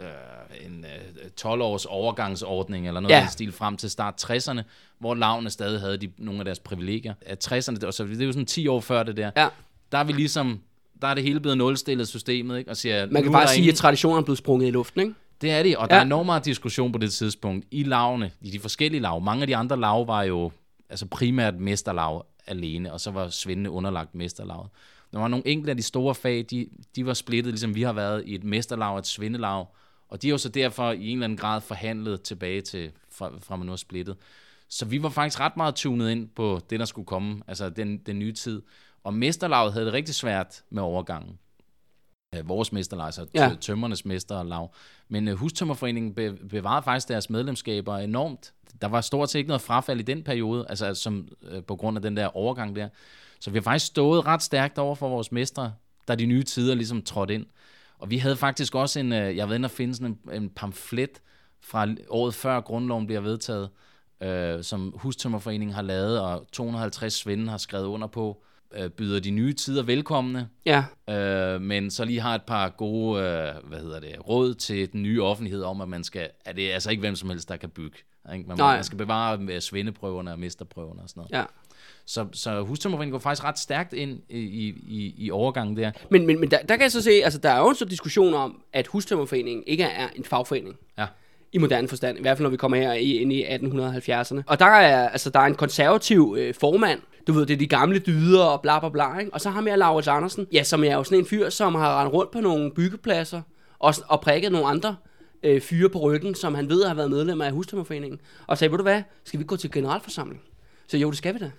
[0.00, 3.18] øh, en øh, 12-års overgangsordning, eller noget Ja.
[3.18, 4.62] af den stil, frem til start 60'erne,
[4.98, 7.14] hvor lavene stadig havde de, nogle af deres privilegier.
[7.26, 9.48] At 60'erne, og så det er jo sådan 10 år før det der, ja.
[9.92, 10.60] der er vi ligesom,
[11.02, 12.70] der er det hele blevet nulstillet systemet, ikke?
[12.70, 15.00] Og siger, Man kan bare der sige, ingen- at traditionen er blevet sprunget i luften,
[15.00, 15.14] ikke?
[15.40, 15.98] det er det, og der Ja.
[15.98, 16.02] ja.
[16.02, 19.20] er enormt meget diskussion på det tidspunkt i lavene, i de forskellige lav.
[19.20, 20.50] Mange af de andre lav var jo
[20.90, 24.66] altså primært mesterlav alene, og så var svendene underlagt mesterlavet.
[25.12, 27.92] Der var nogle enkelte af de store fag, de, de var splittet, ligesom vi har
[27.92, 29.68] været i et mesterlav og et svendelav,
[30.08, 33.30] og de er jo så derfor i en eller anden grad forhandlet tilbage til, fra,
[33.40, 34.16] fra man nu er splittet.
[34.68, 37.96] Så vi var faktisk ret meget tunet ind på det, der skulle komme, altså den,
[37.98, 38.62] den nye tid.
[39.04, 41.38] Og mesterlaget havde det rigtig svært med overgangen
[42.34, 43.50] øh, vores mesterlag, altså Ja.
[43.60, 44.68] tømmernes mesterlag.
[45.08, 48.52] Men øh, Hustømmerforeningen be, bevarede faktisk deres medlemskaber enormt.
[48.80, 51.98] Der var stort set ikke noget frafald i den periode, altså som, øh, på grund
[51.98, 52.88] af den der overgang der.
[53.40, 55.72] Så vi har faktisk stået ret stærkt over for vores mestre,
[56.08, 57.46] da de nye tider ligesom trådte ind.
[57.98, 60.50] Og vi havde faktisk også en, øh, jeg ved inde at finde sådan en, en
[60.50, 61.20] pamflet
[61.62, 63.70] fra året før grundloven bliver vedtaget,
[64.20, 68.53] øh, som Hustømmerforeningen har lavet, og 250 svende har skrevet under på, øh,
[68.96, 73.68] byder de nye tider velkomne, Ja, øh, men så lige har et par gode, øh,
[73.68, 76.74] hvad hedder det, råd til den nye offentlighed om, at man skal, at det er
[76.74, 77.98] altså ikke hvem som helst, der kan bygge.
[78.34, 78.48] Ikke?
[78.48, 81.32] Man, må, man skal bevare øh, svendeprøverne og mesterprøverne og sådan noget.
[81.32, 81.44] ja.
[82.06, 85.90] Så, så Hustømmerforeningen går faktisk ret stærkt ind i, i, i, i overgangen der.
[86.10, 87.84] Men, men, men der, der kan jeg så se, altså der er jo en så
[87.84, 90.76] diskussion om, at Hustømmerforeningen ikke er en fagforening.
[90.98, 91.06] Ja
[91.54, 94.42] i moderne forstand, i hvert fald når vi kommer her ind i 1870'erne.
[94.46, 97.66] Og der er, altså, der er en konservativ øh, formand, du ved, det er de
[97.66, 99.34] gamle dyder og bla bla bla, ikke?
[99.34, 102.00] Og så har vi Laurits Andersen, ja, som er jo sådan en fyr, som har
[102.00, 103.42] rendt rundt på nogle byggepladser,
[103.78, 104.96] og, og prikket nogle andre
[105.42, 108.78] øh, fyre på ryggen, som han ved har været medlemmer af Hustømmerforeningen, og sagde, ved
[108.78, 110.40] du hvad, skal vi ikke gå til generalforsamling?
[110.86, 111.50] Så jo, det skal vi da.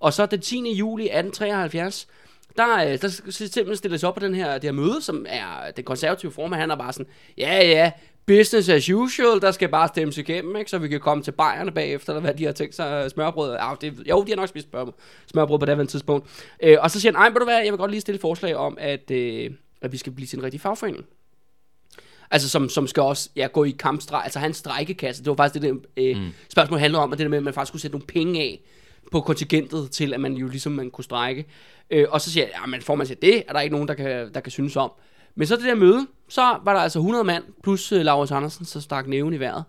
[0.00, 0.72] Og så den 10.
[0.72, 2.08] juli 1873,
[2.56, 5.84] der, øh, der simpelthen stilles op på den her, det her møde, som er den
[5.84, 7.92] konservative formand, han er bare sådan, ja ja,
[8.26, 10.70] business as usual, der skal bare stemmes igennem, ikke?
[10.70, 13.52] så vi kan komme til bajerne bagefter, eller hvad de har tænkt sig, smørbrød.
[13.52, 14.84] Ja, det, jo, de har nok spist smør,
[15.26, 16.46] smørbrød på det her tidspunkt.
[16.62, 18.20] Øh, og så siger han, ej, ved du hvad, jeg vil godt lige stille et
[18.20, 21.04] forslag om, at, øh, at vi skal blive til en rigtig fagforening.
[22.30, 25.62] Altså som, som skal også ja, gå i kampstrejk, altså hans strækkekasse, det var faktisk
[25.62, 26.28] det, der øh, mm.
[26.48, 28.60] spørgsmål handlede om, at det der med, at man faktisk skulle sætte nogle penge af
[29.12, 31.44] på kontingentet til, at man jo ligesom man kunne strække.
[31.90, 33.88] Øh, og så siger jeg, ja, men får man siger det, er der ikke nogen,
[33.88, 34.92] der kan, der kan synes om.
[35.34, 38.64] Men så det der møde, så var der altså 100 mand, plus uh, Laurits Andersen,
[38.64, 39.64] så stak næven i vejret.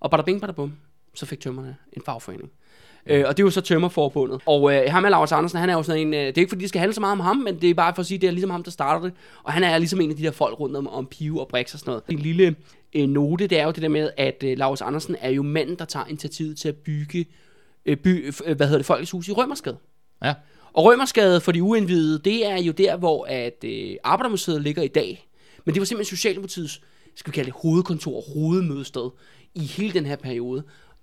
[0.00, 0.72] Og bada bing, bada bum,
[1.14, 2.50] så fik tømmerne en fagforening.
[3.06, 4.40] Øh, og det er jo så Tømmerforbundet.
[4.46, 6.48] Og øh, ham med Lars Andersen, han er jo sådan en, øh, det er ikke
[6.48, 8.18] fordi, det skal handle så meget om ham, men det er bare for at sige,
[8.18, 9.12] det er ligesom ham, der starter det.
[9.42, 11.74] Og han er ligesom en af de der folk rundt om, om Pive og Brix
[11.74, 12.02] og sådan noget.
[12.08, 12.56] En lille
[12.94, 15.78] øh, note, det er jo det der med, at øh, Lars Andersen er jo manden,
[15.78, 17.26] der tager initiativet til at bygge,
[17.86, 19.76] øh, by, øh, hvad hedder det, Folkets Hus i Rømmerskade.
[20.24, 20.34] Ja.
[20.74, 24.88] Og Rømersgade for de uindvidede, det er jo der, hvor at øh, Arbejdermuseet ligger i
[24.88, 25.28] dag.
[25.64, 26.80] Men det var simpelthen Socialdemokratiets,
[27.14, 29.10] skal vi kalde det, hovedkontor, hovedmødested
[29.54, 30.62] i hele den her periode.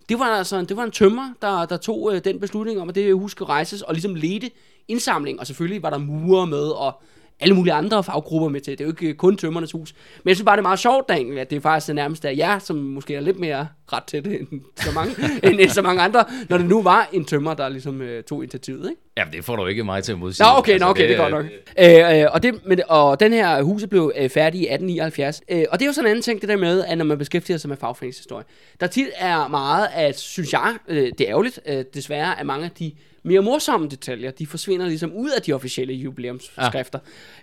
[0.09, 2.95] Det var altså det var en tømmer, der, der tog øh, den beslutning om, at
[2.95, 4.51] det hus skulle rejses, og ligesom ledte
[4.87, 7.01] indsamling, og selvfølgelig var der murer med, og
[7.41, 8.71] alle mulige andre faggrupper med til.
[8.71, 9.93] Det er jo ikke kun tømmernes hus.
[10.23, 12.29] Men jeg synes bare, det er meget sjovt, Daniel, at det er faktisk det nærmeste
[12.29, 15.15] af jer, som måske er lidt mere ret til det end så mange,
[15.49, 18.43] end, end så mange andre, når det nu var en tømmer, der ligesom øh, tog
[18.43, 19.01] initiativet, ikke?
[19.17, 20.45] Ja, det får du ikke mig til at modsige.
[20.45, 21.45] Nå, okay, altså, nå, okay, det, det er godt nok.
[21.79, 25.41] Øh, øh, og, det, men, og den her huse blev øh, færdig i 1879.
[25.49, 27.17] Øh, og det er jo sådan en anden ting, det der med, at når man
[27.17, 28.45] beskæftiger sig med fagforeningshistorie,
[28.79, 32.65] der tit er meget, at synes jeg, øh, det er ærgerligt, øh, desværre, at mange
[32.65, 32.91] af de
[33.23, 36.99] mere morsomme detaljer, de forsvinder ligesom ud af de officielle jubilæumsskrifter.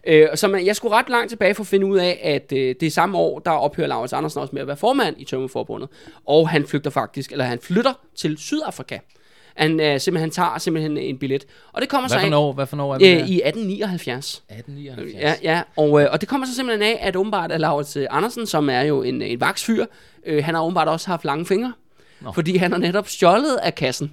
[0.06, 0.12] Ja.
[0.12, 2.74] Øh, så man, jeg skulle ret langt tilbage for at finde ud af, at øh,
[2.80, 5.88] det er samme år, der ophører Lars Andersen også med at være formand i Tømmerforbundet.
[6.26, 8.98] Og han flygter faktisk, eller han flytter til Sydafrika.
[9.58, 11.46] Han, øh, simpelthen tager simpelthen en billet.
[11.72, 14.42] Og det kommer Hvad så for år, hvad for år er det øh, i 1879.
[14.48, 15.22] 1879.
[15.22, 18.06] Ja, ja og, øh, og det kommer så simpelthen af, at åbenbart at Laurits øh,
[18.10, 19.86] Andersen, som er jo en, en vaksfyr,
[20.26, 21.72] øh, han har åbenbart også haft lange fingre.
[22.20, 22.32] Nå.
[22.32, 24.12] Fordi han har netop stjålet af kassen,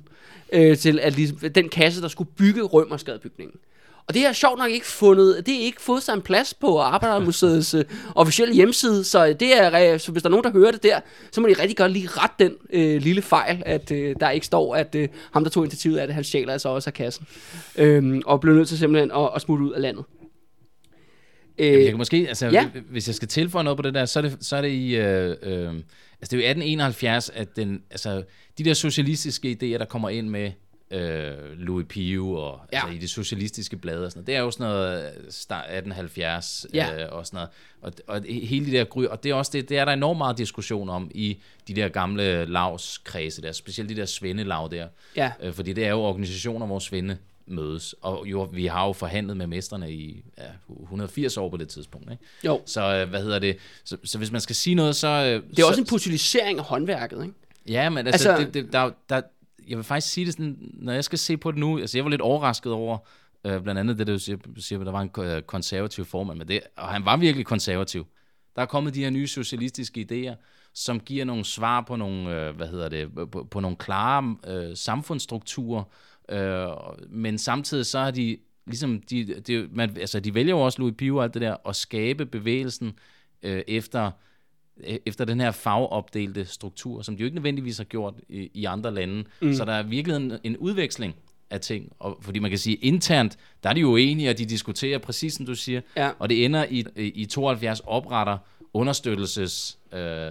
[0.54, 3.60] øh, til at, ligesom, den kasse, der skulle bygge Rømersgadebygningen.
[4.08, 6.80] Og det har sjovt nok ikke fundet, det er ikke fået sig en plads på
[6.80, 7.84] Arbejdermuseets øh,
[8.16, 11.00] officielle hjemmeside, så det er, øh, så hvis der er nogen, der hører det der,
[11.32, 14.46] så må de rigtig godt lige rette den øh, lille fejl, at øh, der ikke
[14.46, 17.28] står, at øh, ham, der tog initiativet af det, han stjæler altså også af kassen.
[17.76, 20.04] Øhm, og blev nødt til simpelthen at, at smutte ud af landet.
[21.58, 22.70] Øh, Jamen, jeg kan måske, altså, ja.
[22.90, 24.96] hvis jeg skal tilføje noget på det der, så er det, så er det i,
[24.96, 25.74] øh, øh,
[26.22, 28.24] altså det er jo i 1871, at den, altså,
[28.58, 30.52] de der socialistiske idéer, der kommer ind med
[30.92, 32.78] øh, Louis Pio og Ja.
[32.78, 32.84] ja.
[32.84, 35.66] altså, i de socialistiske blade og sådan noget, det er jo sådan noget øh, start
[35.66, 37.04] 1870 Ja.
[37.06, 37.50] øh, og sådan noget,
[37.82, 40.18] og, og hele de der gry, og det er også det, det er der enormt
[40.18, 45.32] meget diskussion om i de der gamle lavskredse der, specielt de der svendelav der, Ja.
[45.44, 49.38] øh, fordi det er jo organisationer, hvor svende mødes, og jo, vi har jo forhandlet
[49.38, 50.44] med mesterne i ja,
[50.82, 52.24] 180 år på det tidspunkt, ikke?
[52.46, 52.62] Jo.
[52.66, 53.58] Så øh, hvad hedder det?
[53.84, 55.08] Så, så hvis man skal sige noget, så...
[55.08, 57.34] Øh, Det er også en potentialisering af håndværket, ikke?
[57.68, 59.22] Ja, men altså, Altså- det, det, der, der,
[59.68, 62.04] jeg vil faktisk sige det sådan, når jeg skal se på det nu, altså jeg
[62.06, 62.98] var lidt overrasket over,
[63.46, 66.48] øh, blandt andet det, du siger, siger, at der var en øh, konservativ formand, men
[66.48, 68.08] det, og han var virkelig konservativ.
[68.56, 70.36] Der er kommet de her nye socialistiske idéer,
[70.74, 74.78] som giver nogle svar på nogle, øh, hvad hedder det, på, på nogle klare øh,
[74.78, 75.84] samfundsstrukturer,
[76.30, 76.68] øh,
[77.10, 80.96] men samtidig så har de, ligesom, de, de, man, altså de vælger jo også Louis
[80.98, 82.94] Pio og alt det der, at skabe bevægelsen
[83.44, 84.12] øh, efter
[84.88, 88.66] øh, efter den her fagopdelte struktur, som de jo ikke nødvendigvis har gjort i, i
[88.66, 89.24] andre lande.
[89.42, 89.54] Mm.
[89.54, 91.16] Så der er virkelig en, en udveksling
[91.50, 94.46] af ting, og, fordi man kan sige, internt, der er de jo uenige, og de
[94.46, 96.12] diskuterer præcis som du siger, Ja.
[96.20, 98.38] og det ender i, i 72 opretter
[98.74, 100.30] understøttelses, øh,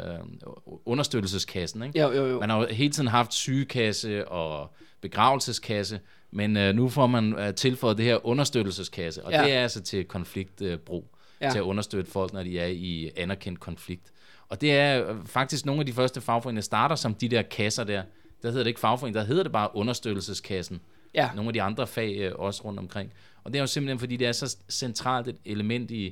[0.85, 1.83] understøttelseskassen.
[1.83, 2.01] Ikke?
[2.01, 2.41] Jo, jo, jo.
[2.41, 4.75] Man har jo hele tiden haft sygekasse og
[5.09, 9.43] begravelseskasse, men øh, nu får man øh, tilføjet det her understøttelseskasse, og Ja.
[9.43, 11.47] det er altså til konfliktbrug, Ja.
[11.47, 11.51] ja.
[11.53, 14.13] til at understøtte folk, når de er i anerkendt konflikt.
[14.49, 17.85] Og det er øh, faktisk nogle af de første fagforeninger, starter som de der kasser
[17.85, 18.03] der.
[18.43, 20.81] Der hedder det ikke fagforening, der hedder det bare understøttelseskassen.
[21.15, 21.31] Ja.
[21.35, 23.13] Nogle af de andre fag øh, også rundt omkring.
[23.45, 26.05] Og det er jo simpelthen, fordi det er så centralt et element i,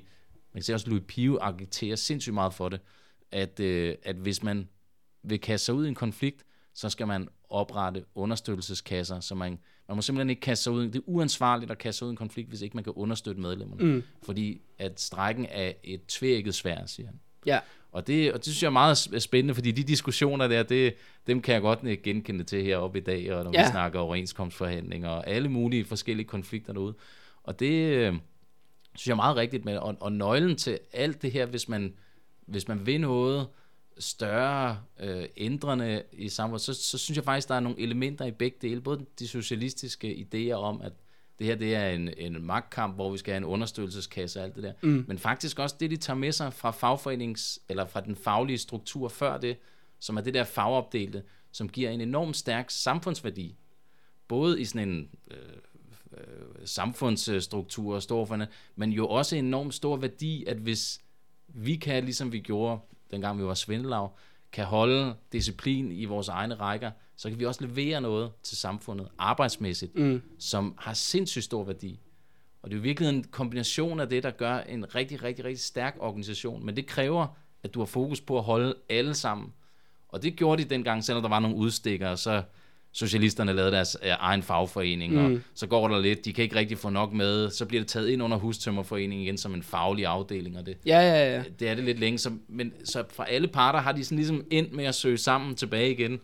[0.52, 2.80] man kan sige også, Louis Pio agiterer sindssygt meget for det,
[3.32, 4.68] at, øh, at hvis man
[5.22, 9.96] vil kaste sig ud i en konflikt, så skal man oprette understøttelseskasser, så man, man
[9.96, 10.84] må simpelthen ikke kaste sig ud.
[10.84, 13.40] Det er uansvarligt at kaste sig ud i en konflikt, hvis ikke man kan understøtte
[13.40, 13.84] medlemmerne.
[13.84, 14.02] Mm.
[14.22, 17.20] Fordi at strækken er et tvækket svær, siger han.
[17.46, 17.58] Ja.
[17.92, 20.94] Og det, og det synes jeg er meget sp- spændende, fordi de diskussioner der, det,
[21.26, 23.60] dem kan jeg godt øh, genkende til heroppe i dag, og når ja.
[23.60, 23.66] Ja.
[23.66, 26.94] vi snakker overenskomstforhandlinger og alle mulige forskellige konflikter derude.
[27.42, 28.14] Og det øh,
[28.94, 31.94] synes jeg er meget rigtigt med, og, og nøglen til alt det her, hvis man,
[32.46, 33.46] hvis man vil noget
[33.98, 38.30] større øh, ændrende i samfundet, så, så synes jeg faktisk, der er nogle elementer i
[38.30, 40.92] begge dele, både de socialistiske idéer om, at
[41.38, 44.54] det her det er en, en magtkamp, hvor vi skal have en understøttelseskasse og alt
[44.54, 44.72] det der.
[44.82, 45.04] Mm.
[45.08, 49.08] Men faktisk også det, de tager med sig fra fagforenings, eller fra den faglige struktur
[49.08, 49.56] før det,
[49.98, 53.56] som er det der fagopdelte, som giver en enorm stærk samfundsværdi.
[54.28, 55.36] Både i sådan en øh,
[56.12, 61.00] øh, samfundsstruktur og stor for men jo også en enorm stor værdi, at hvis
[61.48, 62.80] vi kan, ligesom vi gjorde,
[63.12, 64.16] dengang vi var svindelav,
[64.52, 69.08] kan holde disciplin i vores egne rækker, så kan vi også levere noget til samfundet
[69.18, 70.22] arbejdsmæssigt, mm.
[70.38, 72.00] som har sindssygt stor værdi.
[72.62, 75.60] Og det er jo virkelig en kombination af det, der gør en rigtig, rigtig, rigtig
[75.60, 76.66] stærk organisation.
[76.66, 77.26] Men det kræver,
[77.62, 79.52] at du har fokus på at holde alle sammen.
[80.08, 82.42] Og det gjorde de dengang, selvom der var nogle udstikkere, så
[82.92, 85.34] socialisterne lavede deres øh, egen fagforening, mm.
[85.34, 87.88] og så går der lidt, de kan ikke rigtig få nok med, så bliver det
[87.88, 91.42] taget ind under hustømmerforeningen igen som en faglig afdeling, og det, Ja, ja, ja.
[91.60, 92.18] det er det lidt længe.
[92.18, 95.54] Så, men så fra alle parter har de sådan ligesom endt med at søge sammen
[95.54, 96.20] tilbage igen,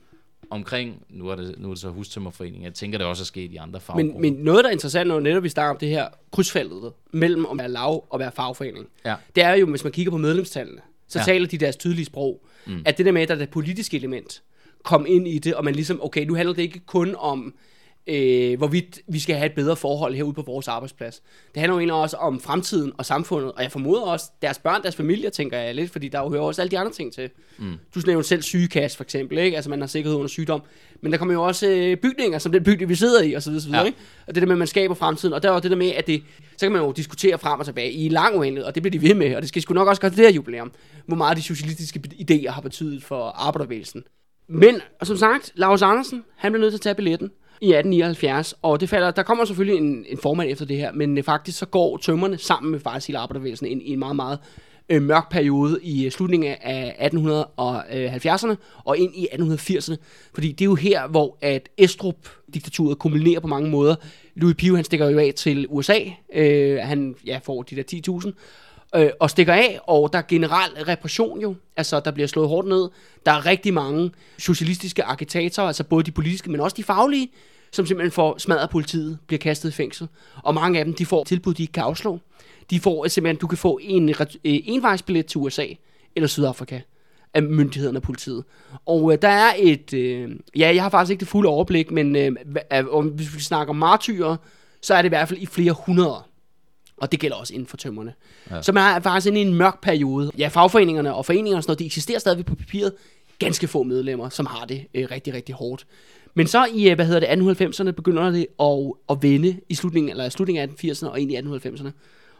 [0.51, 3.53] omkring, nu er det, nu er det så hustømmerforeningen, jeg tænker, det også er sket
[3.53, 4.21] i andre Men, faggrupper.
[4.21, 7.59] men noget, der er interessant, når netop vi snakker om det her krydsfeltet mellem at
[7.59, 9.15] være lav og være fagforening, Ja.
[9.35, 11.25] det er jo, hvis man kigger på medlemstallene, så ja.
[11.25, 12.83] taler de deres tydelige sprog, mm.
[12.85, 14.43] at det der med, at der er det politiske element,
[14.85, 17.55] kom ind i det, og man ligesom, okay, nu handler det ikke kun om,
[18.07, 21.23] øh, hvorvidt vi skal have et bedre forhold herude på vores arbejdsplads.
[21.55, 24.83] Det handler jo egentlig også om fremtiden og samfundet, og jeg formoder også deres børn,
[24.83, 27.31] deres familier, tænker jeg lidt, fordi der jo hører også alle de andre ting til.
[27.59, 27.75] Mm.
[27.95, 29.57] Du nævnte selv sygekasse for eksempel, ikke?
[29.57, 30.62] altså man har sikkerhed under sygdom,
[31.01, 33.51] men der kommer jo også øh, bygninger, som den bygning, vi sidder i, og så
[33.51, 33.87] videre, så videre Ja.
[33.87, 33.99] ikke?
[34.27, 35.91] og det der med, at man skaber fremtiden, og der er jo det der med,
[35.91, 36.23] at det,
[36.57, 39.09] så kan man jo diskutere frem og tilbage i lang uendelighed, og det bliver de
[39.09, 40.73] ved med, og det skal sgu nok også gøre til det her jubilæum,
[41.07, 44.05] hvor meget de socialistiske idéer har betydet for arbejderbevægelsen.
[44.49, 47.31] Men, som sagt, Lars Andersen, han blev nødt til at tage billetten
[47.61, 51.19] i 1879, og det falder, der kommer selvfølgelig en, en formand efter det her, men
[51.19, 54.39] øh, faktisk så går tømmerne sammen med faktisk hele arbejderbevægelsen ind i en meget, meget
[54.89, 59.97] øh, mørk periode i øh, slutningen af 1870'erne øh, og ind i 1880'erne,
[60.35, 63.95] fordi det er jo her, hvor at Estrup-diktaturet kulminerer på mange måder.
[64.35, 65.99] Louis Pio, han stikker jo af til USA,
[66.35, 68.33] øh, han ja, får de der 10.000,
[68.94, 72.68] øh, og stikker af, og der er generel repression jo, altså der bliver slået hårdt
[72.68, 72.90] ned.
[73.27, 77.29] Der er rigtig mange socialistiske agitatorer, altså både de politiske, men også de faglige,
[77.72, 80.09] som simpelthen får smadret politiet, bliver kastet i fængsel.
[80.42, 82.18] Og mange af dem, de får tilbud, de ikke kan afslå.
[82.70, 85.66] De får simpelthen, du kan få en øh, envejsbillet til USA
[86.16, 86.81] eller Sydafrika
[87.35, 88.44] af myndighederne og politiet.
[88.87, 92.16] Og øh, der er et, øh, ja, jeg har faktisk ikke det fulde overblik, men
[92.16, 92.33] øh,
[92.72, 94.37] øh om, hvis vi snakker martyrer,
[94.83, 96.22] så er det i hvert fald i flere hundrede.
[97.01, 98.15] Og det gælder også inden for tømmerne.
[98.51, 98.63] Ja.
[98.63, 100.31] Så man er faktisk inde i en mørk periode.
[100.39, 102.93] Ja, fagforeningerne og foreningerne og sådan noget, de eksisterer stadigvæk på papiret.
[103.39, 105.87] Ganske få medlemmer, som har det øh, rigtig, rigtig hårdt.
[106.35, 110.11] Men så i, øh, hvad hedder det, 1890'erne begynder det at, at vende i slutningen,
[110.11, 111.91] eller i slutningen af 1880'erne og ind i 1890'erne.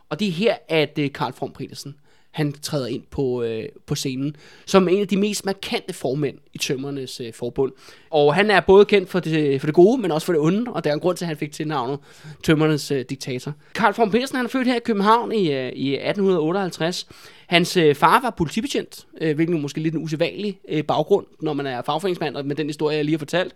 [0.09, 1.95] Og det er her, at øh, Karl From Petersen,
[2.31, 4.37] han træder ind på, øh, på scenen,
[4.67, 7.73] som en af de mest markante formænd i Tømmernes øh, forbund.
[8.11, 10.73] Og han er både kendt for det, for det gode, men også for det onde,
[10.73, 11.99] og der er en grund til, at han fik tilnavnet
[12.45, 13.53] Tømmernes øh, diktator.
[13.75, 17.09] Karl von Petersen, han er født her i København i, øh, i 1858.
[17.47, 21.53] Hans øh, far var politibetjent, øh, hvilket er måske lidt en usædvanlig øh, baggrund, når
[21.53, 23.55] man er fagforeningsmand, og med den historie, jeg lige har fortalt.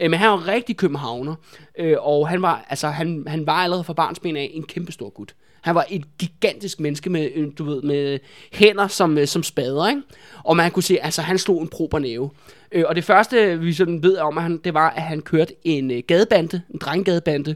[0.00, 1.34] Øh, men han var rigtig københavner,
[1.78, 5.08] øh, og han var, altså, han, han var allerede fra barnsben af en kæmpe stor
[5.08, 5.34] gut.
[5.60, 8.18] Han var et gigantisk menneske med, øh, du ved, med
[8.52, 10.02] hænder som, øh, som spader, ikke?
[10.44, 12.30] Og man kunne se, altså han slog en prober næve.
[12.72, 15.52] Øh, og det første, vi sådan ved om, at han, det var, at han kørte
[15.64, 17.50] en øh, gadebande, en drenggadebande,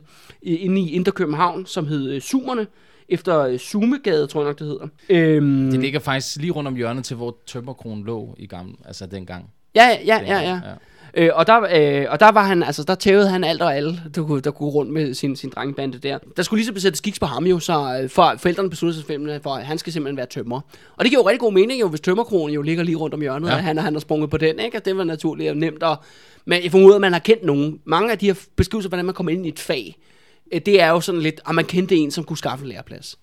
[0.46, 2.66] øh, inde i Indre København, som hed øh, Sumerne,
[3.08, 4.86] efter Sumegade, tror jeg nok, det hedder.
[5.08, 9.06] Øhm, Det ligger faktisk lige rundt om hjørnet til, hvor Tømmerkronen lå i gamle, altså
[9.06, 9.50] dengang.
[9.74, 10.70] Ja, ja, ja, Dengang, ja.
[11.14, 14.03] Øh, og, der, øh, og der var han, altså der tævede han alt og alle,
[14.14, 16.18] der kunne, der kunne rundt med sin, sin drengebande der.
[16.37, 19.07] Der skulle lige så besættes skiks på ham jo, så øh, for forældrene besluttede sig
[19.07, 20.61] simpelthen for, at han skal simpelthen være tømrer.
[20.96, 23.20] Og det giver jo rigtig god mening jo, hvis tømmerkronen jo ligger lige rundt om
[23.20, 23.55] hjørnet, Ja.
[23.55, 24.77] og han, han har sprunget på den, ikke?
[24.77, 25.83] Og det var naturligt og nemt.
[25.83, 25.96] Og,
[26.44, 27.81] men jeg formoder, at man har kendt nogen.
[27.85, 29.96] Mange af de her beskrivelser, hvordan man kommer ind i et fag,
[30.53, 33.18] øh, det er jo sådan lidt, at man kendte en, som kunne skaffe en læreplads.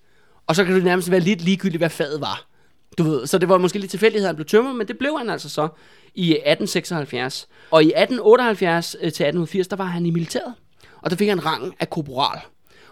[0.46, 2.46] Og så kan det nærmest være lidt ligegyldigt, hvad faget var.
[2.98, 5.18] Du ved, så det var måske lidt tilfældighed, at han blev tømmer, men det blev
[5.18, 5.68] han altså så
[6.14, 7.48] i 1876.
[7.70, 10.54] Og i 1878 øh, til 1880, der var han i militæret.
[11.02, 12.40] Og der fik han rangen af korporal.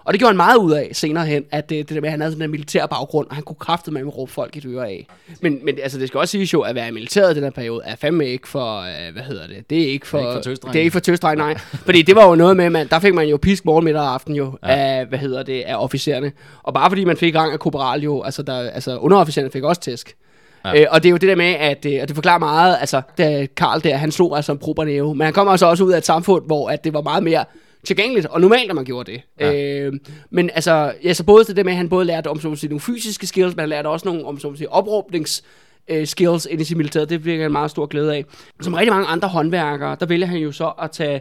[0.08, 2.10] Og det gjorde han meget ud af senere hen, at det, det der med, at
[2.10, 4.66] han havde sådan en militær baggrund, og han kunne kræfte med at råbe folk i
[4.66, 5.06] øre af.
[5.40, 7.50] Men, men altså, det skal også siges jo, at være i militæret i den her
[7.50, 10.40] periode, er fandme ikke for, øh, hvad hedder det, det er ikke for, ikke for
[10.40, 10.72] tøsdrenge.
[10.72, 11.58] det er ikke for tøsdrenge, nej.
[11.58, 14.14] fordi det var jo noget med, man, der fik man jo pisk morgen, middag og
[14.14, 14.68] aften jo, ja.
[14.68, 16.32] af, hvad hedder det, af officererne.
[16.62, 19.80] Og bare fordi man fik rang af korporal jo, altså, der, altså underofficererne fik også
[19.80, 20.16] tæsk.
[20.64, 20.80] Ja.
[20.80, 23.02] Øh, og det er jo det der med, at øh, og det forklarer meget, altså,
[23.18, 25.92] da Karl der, han slog altså en prober næve, men han kom altså også ud
[25.92, 27.44] af et samfund, hvor at det var meget mere
[27.84, 29.22] tilgængeligt og normalt, at man gjorde det.
[29.40, 29.52] Ja.
[29.52, 29.92] Øh,
[30.30, 32.70] men altså, ja, så både det der med, at han både lærte om at sige,
[32.70, 35.44] nogle fysiske skills, men han lærte også nogle om at sige, opråbnings
[35.88, 37.10] øh, skills ind i sin militæret.
[37.10, 38.24] Det fik han meget stor glæde af.
[38.60, 41.20] Som rigtig mange andre håndværkere, der vælger han jo så at tage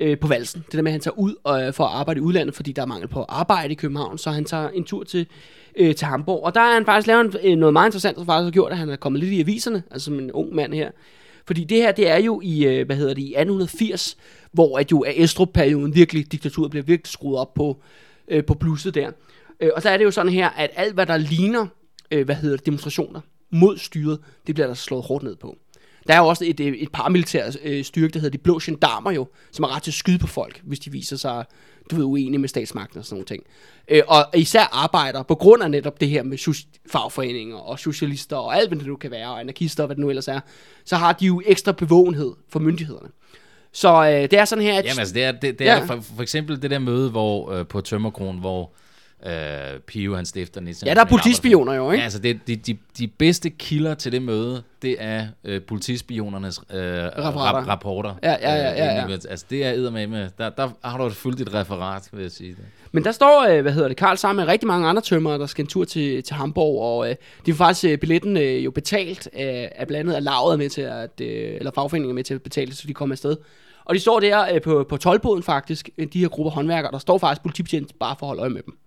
[0.00, 0.64] øh, på valsen.
[0.66, 2.82] Det der med, at han tager ud øh, for at arbejde i udlandet, fordi der
[2.82, 5.26] er mangel på arbejde i København, så han tager en tur til,
[5.78, 6.44] øh, til Hamburg.
[6.44, 8.72] Og der har han faktisk lavet en, øh, noget meget interessant, som faktisk har gjort,
[8.72, 10.90] at han er kommet lidt i aviserne, altså som en ung mand her.
[11.46, 14.16] Fordi det her, det er jo i, øh, hvad hedder det, i 1880,
[14.52, 17.80] hvor at jo af Estrup-perioden virkelig, diktaturet bliver virkelig skruet op på,
[18.28, 19.10] øh, på blusset der.
[19.60, 21.66] Øh, og så er det jo sådan her, at alt hvad der ligner,
[22.10, 25.56] øh, hvad hedder det, demonstrationer mod styret, det bliver der slået hårdt ned på.
[26.06, 29.10] Der er jo også et, øh, et paramilitær øh, styrke, der hedder de blå gendarmer
[29.10, 31.44] jo, som har ret til at skyde på folk, hvis de viser sig
[31.90, 33.42] du ved, uenige med statsmagten og sådan nogle ting.
[33.88, 36.38] Øh, og især arbejder på grund af netop det her med
[36.92, 40.00] fagforeninger og socialister og alt, hvad det nu kan være, og anarkister og hvad det
[40.00, 40.40] nu ellers er,
[40.84, 43.08] så har de jo ekstra bevågenhed for myndighederne.
[43.72, 44.84] Så øh, det er sådan her, at...
[44.84, 45.80] Jamen altså, det er, det, det Ja.
[45.80, 48.72] er for, for eksempel det der møde hvor, øh, på Tømmerkron, hvor
[49.26, 51.98] Øh, Pio, han stifter den Ja, der er politispioner jo, ikke?
[51.98, 56.60] Ja, altså det, de, de, de bedste kilder til det møde, det er øh, politispionernes
[56.70, 57.40] øh, Rapporter.
[57.40, 58.14] rap, rapporter.
[58.22, 59.04] Ja, ja, ja, ja, ja.
[59.04, 60.28] Øh, altså det er med med.
[60.38, 62.64] Der, der har du et fuldt et referat, vil jeg sige det.
[62.92, 65.46] Men der står, øh, hvad hedder det, Karl sammen med rigtig mange andre tømmer, der
[65.46, 68.70] skal en tur til, til Hamburg, og øh, de får faktisk øh, billetten øh, jo
[68.70, 72.24] betalt af, af blandt andet af lavet med til at, øh, eller fagforeningen er med
[72.24, 73.36] til at betale, så de kommer afsted.
[73.84, 76.98] Og de står der øh, på, på tolvboden faktisk, øh, de her grupper håndværkere, der
[76.98, 78.78] står faktisk politibetjent bare for at holde øje med dem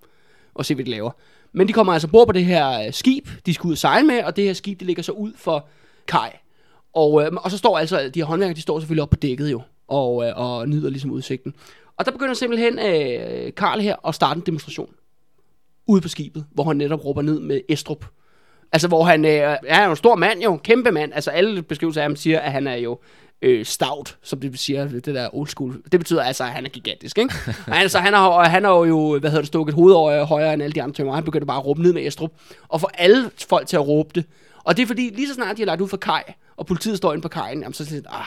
[0.56, 1.12] og se, hvad de laver.
[1.54, 4.08] Men de kommer altså bord på det her øh, skib, de skal ud og sejle
[4.08, 5.68] med, og det her skib, det ligger så ud for
[6.08, 6.38] kaj.
[6.94, 9.52] Og, øh, og så står altså, de her håndværkere, de står selvfølgelig op på dækket
[9.52, 11.54] jo, og, øh, og nyder ligesom udsigten.
[11.98, 14.90] Og der begynder simpelthen øh, Karl her at starte en demonstration
[15.88, 18.06] ude på skibet, hvor han netop råber ned med Estrup.
[18.72, 21.14] Altså, hvor han øh, er jo en stor mand jo, kæmpe mand.
[21.14, 23.00] Altså, alle beskrivelser af ham siger, at han er jo
[23.42, 25.82] øh, stout, som det siger, det der old school.
[25.92, 27.34] Det betyder altså, at han er gigantisk, ikke?
[27.68, 30.54] Og altså, han har, han har jo, hvad hedder det, stukket hovedet over øh, højere
[30.54, 31.14] end alle de andre tømmer.
[31.16, 32.32] Han begyndte bare at råbe ned med Estrup,
[32.68, 34.26] og få alle folk til at råbe det.
[34.64, 36.24] Og det er fordi, lige så snart de har lagt ud for kaj,
[36.58, 38.26] og politiet står inde på kajen, jamen, så er det lidt, ah,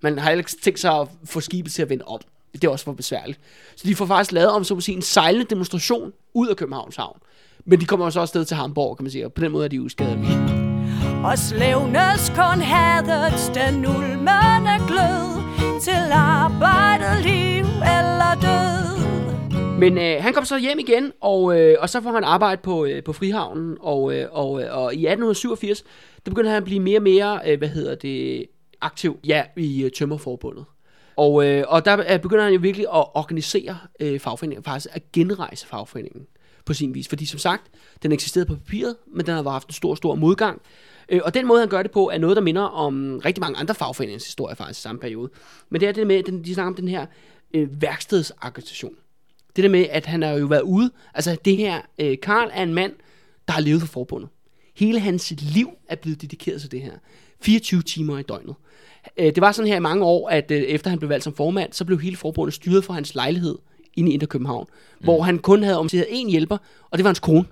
[0.00, 2.20] man har ikke tænkt sig at få skibet til at vende op.
[2.52, 3.40] Det er også for besværligt.
[3.76, 6.96] Så de får faktisk lavet om, så at sige, en sejlende demonstration ud af Københavns
[6.96, 7.18] Havn.
[7.64, 9.68] Men de kommer også afsted til Hamburg, kan man sige, og på den måde er
[9.68, 10.63] de uskadelige.
[11.24, 15.26] Og slævnes kun hadet den ulmende glød
[15.80, 17.64] Til arbejdet, liv
[17.98, 22.24] eller død Men øh, han kom så hjem igen, og, øh, og så får han
[22.24, 25.82] arbejde på, øh, på Frihavnen, og, øh, og, øh, og i 1887,
[26.24, 28.46] der begynder han at blive mere og mere, øh, hvad hedder det,
[28.80, 30.64] aktiv ja, i øh, Tømmerforbundet.
[31.16, 35.02] Og, øh, og der øh, begynder han jo virkelig at organisere øh, fagforeningen, faktisk at
[35.12, 36.26] genrejse fagforeningen
[36.64, 37.08] på sin vis.
[37.08, 37.62] Fordi som sagt,
[38.02, 40.62] den eksisterede på papiret, men den har haft en stor, stor modgang.
[41.08, 43.58] Øh, og den måde, han gør det på, er noget, der minder om rigtig mange
[43.58, 45.30] andre fagforeningers historie faktisk i samme periode.
[45.70, 47.06] Men det er det med, den, de snakker om den her
[47.54, 48.94] øh, værkstedsagitation.
[49.56, 50.90] Det der med, at han har jo været ude.
[51.14, 52.92] Altså det her, øh, Karl er en mand,
[53.48, 54.28] der har levet for forbundet.
[54.76, 56.92] Hele hans liv er blevet dedikeret til det her.
[57.40, 58.54] 24 timer i døgnet.
[59.16, 61.34] Øh, det var sådan her i mange år, at øh, efter han blev valgt som
[61.34, 63.58] formand, så blev hele forbundet styret fra hans lejlighed
[63.96, 64.66] inde i Indre København,
[64.98, 65.04] mm.
[65.04, 66.56] hvor han kun havde omsider én hjælper,
[66.90, 67.44] og det var hans kone.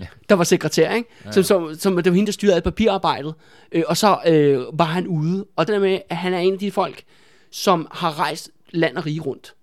[0.00, 0.06] Ja.
[0.28, 1.08] Der var sekretær, ikke?
[1.24, 1.32] Ja.
[1.32, 3.34] Som, som, som, det var hende, der styrede alt papirarbejdet.
[3.72, 5.46] Øh, og så øh, var han ude.
[5.56, 7.02] Og det der med, at han er en af de folk,
[7.50, 9.54] som har rejst land og rige rundt.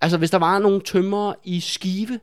[0.00, 2.20] Altså, hvis der var nogle tømmer i Skive,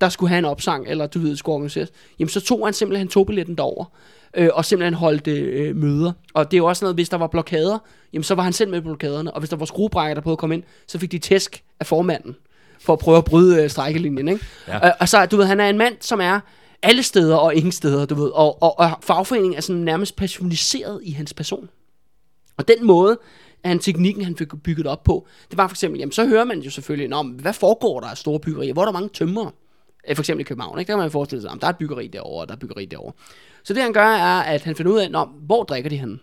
[0.00, 3.08] der skulle have en opsang, eller du ved, skulle organiseres, jamen så tog han simpelthen
[3.08, 3.84] togbilletten derover
[4.34, 6.12] øh, og simpelthen holdt øh, møder.
[6.34, 7.78] Og det er jo også noget, hvis der var blokader,
[8.12, 10.34] jamen så var han selv med på blokaderne, og hvis der var skruebrækker, der prøvede
[10.34, 12.36] at komme ind, så fik de tæsk af formanden,
[12.80, 14.44] for at prøve at bryde øh, strækkelinjen, ikke?
[14.68, 14.86] Ja.
[14.86, 16.40] Øh, og så, du ved, han er en mand, som er
[16.82, 21.00] alle steder og ingen steder, du ved, og, og, og fagforeningen er sådan nærmest personaliseret
[21.02, 21.68] i hans person.
[22.56, 23.18] Og den måde,
[23.62, 26.44] at han teknikken, han fik bygget op på, det var for eksempel, jamen så hører
[26.44, 28.72] man jo selvfølgelig, Nå, hvad foregår der af store byggerier?
[28.72, 29.50] Hvor er der mange tømmer?
[30.04, 30.88] Eh, for eksempel i København, ikke?
[30.88, 32.60] der kan man forestille sig, at der er et byggeri derovre, og der er et
[32.60, 33.12] byggeri derovre.
[33.64, 36.18] Så det han gør, er, at han finder ud af, Nå, hvor drikker de henne?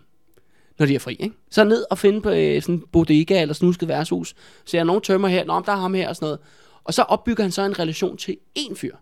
[0.80, 1.14] når de er fri.
[1.20, 1.36] Ikke?
[1.52, 4.36] Så ned og finde på øh, sådan en bodega eller snusket værtshus.
[4.66, 6.40] Så er nogen tømmer her, Nå, der er ham her og sådan noget.
[6.84, 8.96] Og så opbygger han så en relation til én fyr.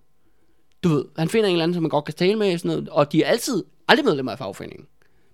[0.84, 2.90] Du ved, han finder en eller anden, som man godt kan tale med, sådan noget,
[2.90, 4.88] og de er altid aldrig medlemmer af fagforeningen.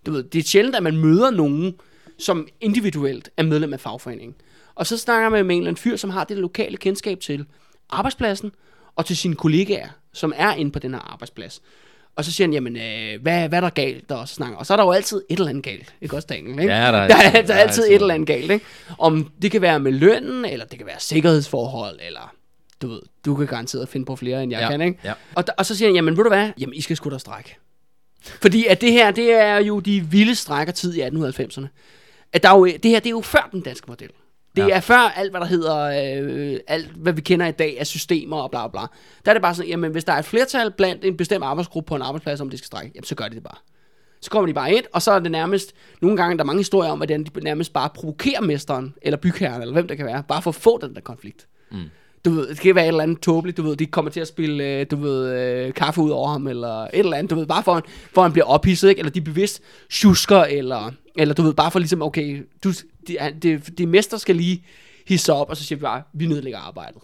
[0.06, 1.76] Du ved, det er sjældent, at man møder nogen,
[2.18, 4.36] som individuelt er medlem af fagforeningen.
[4.76, 7.46] Og så snakker man med en eller anden fyr, som har det lokale kendskab til
[7.90, 8.52] arbejdspladsen,
[8.96, 11.62] og til sine kollegaer, som er inde på den her arbejdsplads.
[12.16, 14.12] Og så siger han, jamen, øh, hvad, hvad er der galt?
[14.12, 14.58] Og så, snakker.
[14.58, 15.94] og så er der jo altid et eller andet galt.
[16.02, 16.60] Ikke også, Daniel?
[16.60, 16.74] Ikke?
[16.74, 18.52] Ja, der, er, der, er, der er altid et eller andet galt.
[18.52, 18.66] Ikke?
[18.98, 22.34] Om det kan være med lønnen, eller det kan være sikkerhedsforhold, eller
[22.82, 25.00] du ved, du kan garanteret finde på flere, end jeg Ja, kan, ikke?
[25.04, 25.14] ja.
[25.36, 26.52] Og, og så siger han, jamen ved du hvad?
[26.60, 27.56] Jamen, I skal sgu da strække.
[28.24, 31.68] Fordi at det her, det er jo de vilde strækkertid i 1890'erne.
[32.34, 34.10] At der er jo, det her, det er jo før den danske model.
[34.56, 34.76] Det Ja.
[34.76, 35.78] er før alt, hvad der hedder,
[36.24, 38.88] øh, alt, hvad vi kender i dag af systemer og bla bla bla.
[39.26, 41.88] Der er det bare sådan, jamen hvis der er et flertal blandt en bestemt arbejdsgruppe
[41.88, 43.58] på en arbejdsplads, om det skal strække, jamen så gør de det bare.
[44.22, 46.60] Så kommer de bare ind, og så er det nærmest, nogle gange der er mange
[46.60, 50.24] historier om, at de nærmest bare provokerer mesteren, eller bygherren, eller hvem det kan være,
[50.28, 51.48] bare for at få den der konflikt.
[51.72, 51.78] Mm.
[52.26, 54.28] Du ved, det kan være et eller andet tåbeligt, du ved, de kommer til at
[54.28, 57.46] spille, øh, du ved, øh, kaffe ud over ham, eller et eller andet, du ved,
[57.46, 59.00] bare for, for han bliver ophidset, ikke?
[59.00, 62.72] Eller de bevidst tjusker, eller, eller du ved, bare for ligesom, okay, du,
[63.08, 64.66] de, de, de mester skal lige
[65.08, 67.02] hisse op, og så siger vi bare, vi nedlægger arbejdet.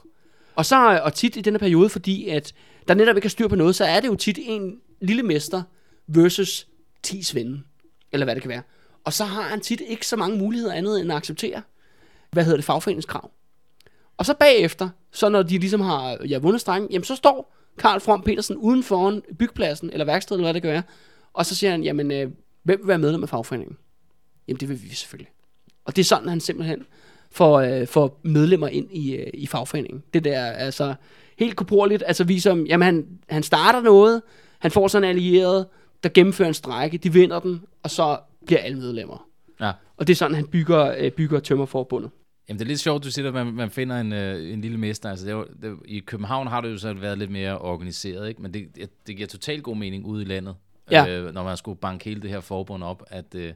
[0.55, 2.53] Og så, og tit i denne periode, fordi at
[2.87, 5.63] der netop ikke er styr på noget, så er det jo tit en lille mester
[6.07, 6.67] versus
[7.03, 7.61] 10 svende,
[8.11, 8.61] eller hvad det kan være.
[9.03, 11.61] Og så har han tit ikke så mange muligheder andet end at acceptere,
[12.31, 13.31] hvad hedder det, fagforeningskrav.
[14.17, 17.99] Og så bagefter, så når de ligesom har ja, vundet strengen, jamen så står Karl
[17.99, 20.83] From Petersen uden foran byggepladsen, eller værkstedet, eller hvad det kan være,
[21.33, 22.31] og så siger han, jamen, øh,
[22.63, 23.77] hvem vil være medlem af fagforeningen?
[24.47, 25.31] Jamen, det vil vi selvfølgelig.
[25.85, 26.85] Og det er sådan, han simpelthen
[27.31, 30.03] for, øh, for medlemmer ind i, øh, i fagforeningen.
[30.13, 30.93] Det der altså
[31.39, 34.21] helt korporligt, altså viser, jamen han, han starter noget,
[34.59, 35.67] han får sådan en allieret,
[36.03, 39.27] der gennemfører en strække, de vinder den, og så bliver alle medlemmer.
[39.59, 39.71] Ja.
[39.97, 42.11] Og det er sådan, han bygger, øh, bygger tømmerforbundet.
[42.49, 44.77] Jamen, det er lidt sjovt, du siger, at man, man finder en, øh, en lille
[44.77, 45.09] mester.
[45.09, 48.29] Altså, det er jo, det, I København har det jo så været lidt mere organiseret,
[48.29, 48.41] ikke?
[48.41, 50.55] men det, det, det giver totalt god mening ude i landet,
[50.91, 51.07] Ja.
[51.07, 53.53] øh, når man skulle banke hele det her forbund op, at, øh, øh,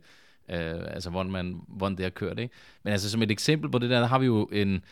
[0.87, 2.39] altså, hvordan, man, hvordan det har kørt.
[2.39, 2.53] Ikke?
[2.83, 4.83] Men altså, som et eksempel på det der, der har vi jo en...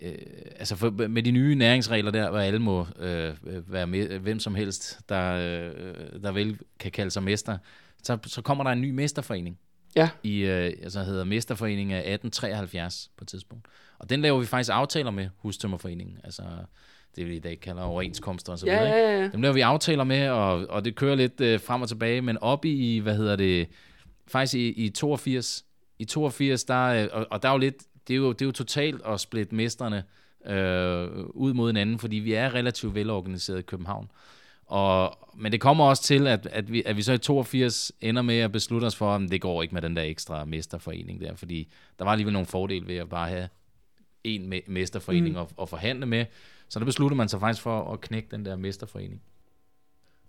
[0.00, 0.14] Øh,
[0.56, 3.34] altså for, med de nye næringsregler der, hvor alle må øh,
[3.72, 7.58] være med, hvem som helst, der, øh, der vel kan kalde sig mester,
[8.02, 9.58] så, så kommer der en ny mesterforening
[9.96, 13.66] Ja, i, øh, altså hedder Mesterforeningen af 1873 på et tidspunkt.
[13.98, 16.42] Og den laver vi faktisk aftaler med Hustømmerforeningen, altså
[17.16, 18.96] det vi i dag kalder overenskomster og så ja, videre.
[18.96, 19.08] ikke?
[19.08, 19.28] ja, ja.
[19.28, 22.38] Dem laver vi aftaler med, og, og det kører lidt øh, frem og tilbage, men
[22.38, 23.68] op i, hvad hedder det,
[24.26, 25.64] faktisk i, i 82,
[25.98, 27.76] i 82, der, øh, og, og der er jo lidt,
[28.08, 30.04] det er jo, det er jo totalt at splitte mesterne
[30.46, 34.10] øh, ud mod hinanden, fordi vi er relativt velorganiseret i København.
[34.66, 38.22] Og, men det kommer også til, at, at, vi, at vi så i 82 ender
[38.22, 41.34] med at beslutte os for, at det går ikke med den der ekstra mesterforening der,
[41.34, 43.48] fordi der var alligevel nogle fordele ved at bare have
[44.24, 45.40] en me- mesterforening mm.
[45.40, 46.24] at, at forhandle med.
[46.68, 49.22] Så der besluttede man sig faktisk for at knække den der mesterforening.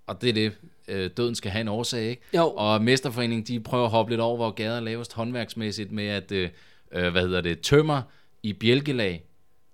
[0.07, 0.53] Og det er det,
[0.88, 2.21] øh, døden skal have en årsag, ikke?
[2.36, 2.49] Jo.
[2.49, 6.31] Og Mesterforeningen, de prøver at hoppe lidt over, hvor gader er lavest håndværksmæssigt med, at,
[6.31, 6.49] øh,
[6.91, 8.01] øh, hvad hedder det, tømmer
[8.43, 9.23] i bjælkelag,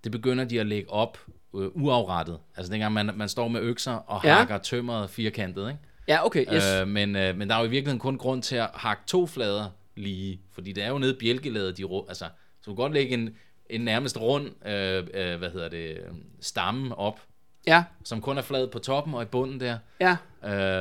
[0.04, 1.18] det begynder de at lægge op
[1.56, 2.38] øh, uafrettet.
[2.58, 4.34] Altså dengang man, man står med økser og Ja.
[4.34, 5.80] hakker tømmeret firkantet, ikke?
[6.08, 6.64] Ja, okay, yes.
[6.82, 9.28] Øh, men, øh, men der er jo i virkeligheden kun grund til at hakke to
[9.28, 12.94] flader lige, fordi det er jo nede i bjælkelaget, de altså, så du kan godt
[12.94, 13.36] lægge en,
[13.70, 15.98] en nærmest rund, øh, øh, hvad hedder det,
[16.42, 17.20] stamme op,
[17.68, 19.78] Ja, som kun er flad på toppen og i bunden der.
[20.00, 20.18] ja.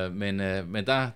[0.06, 1.10] Øh, men, øh, men der,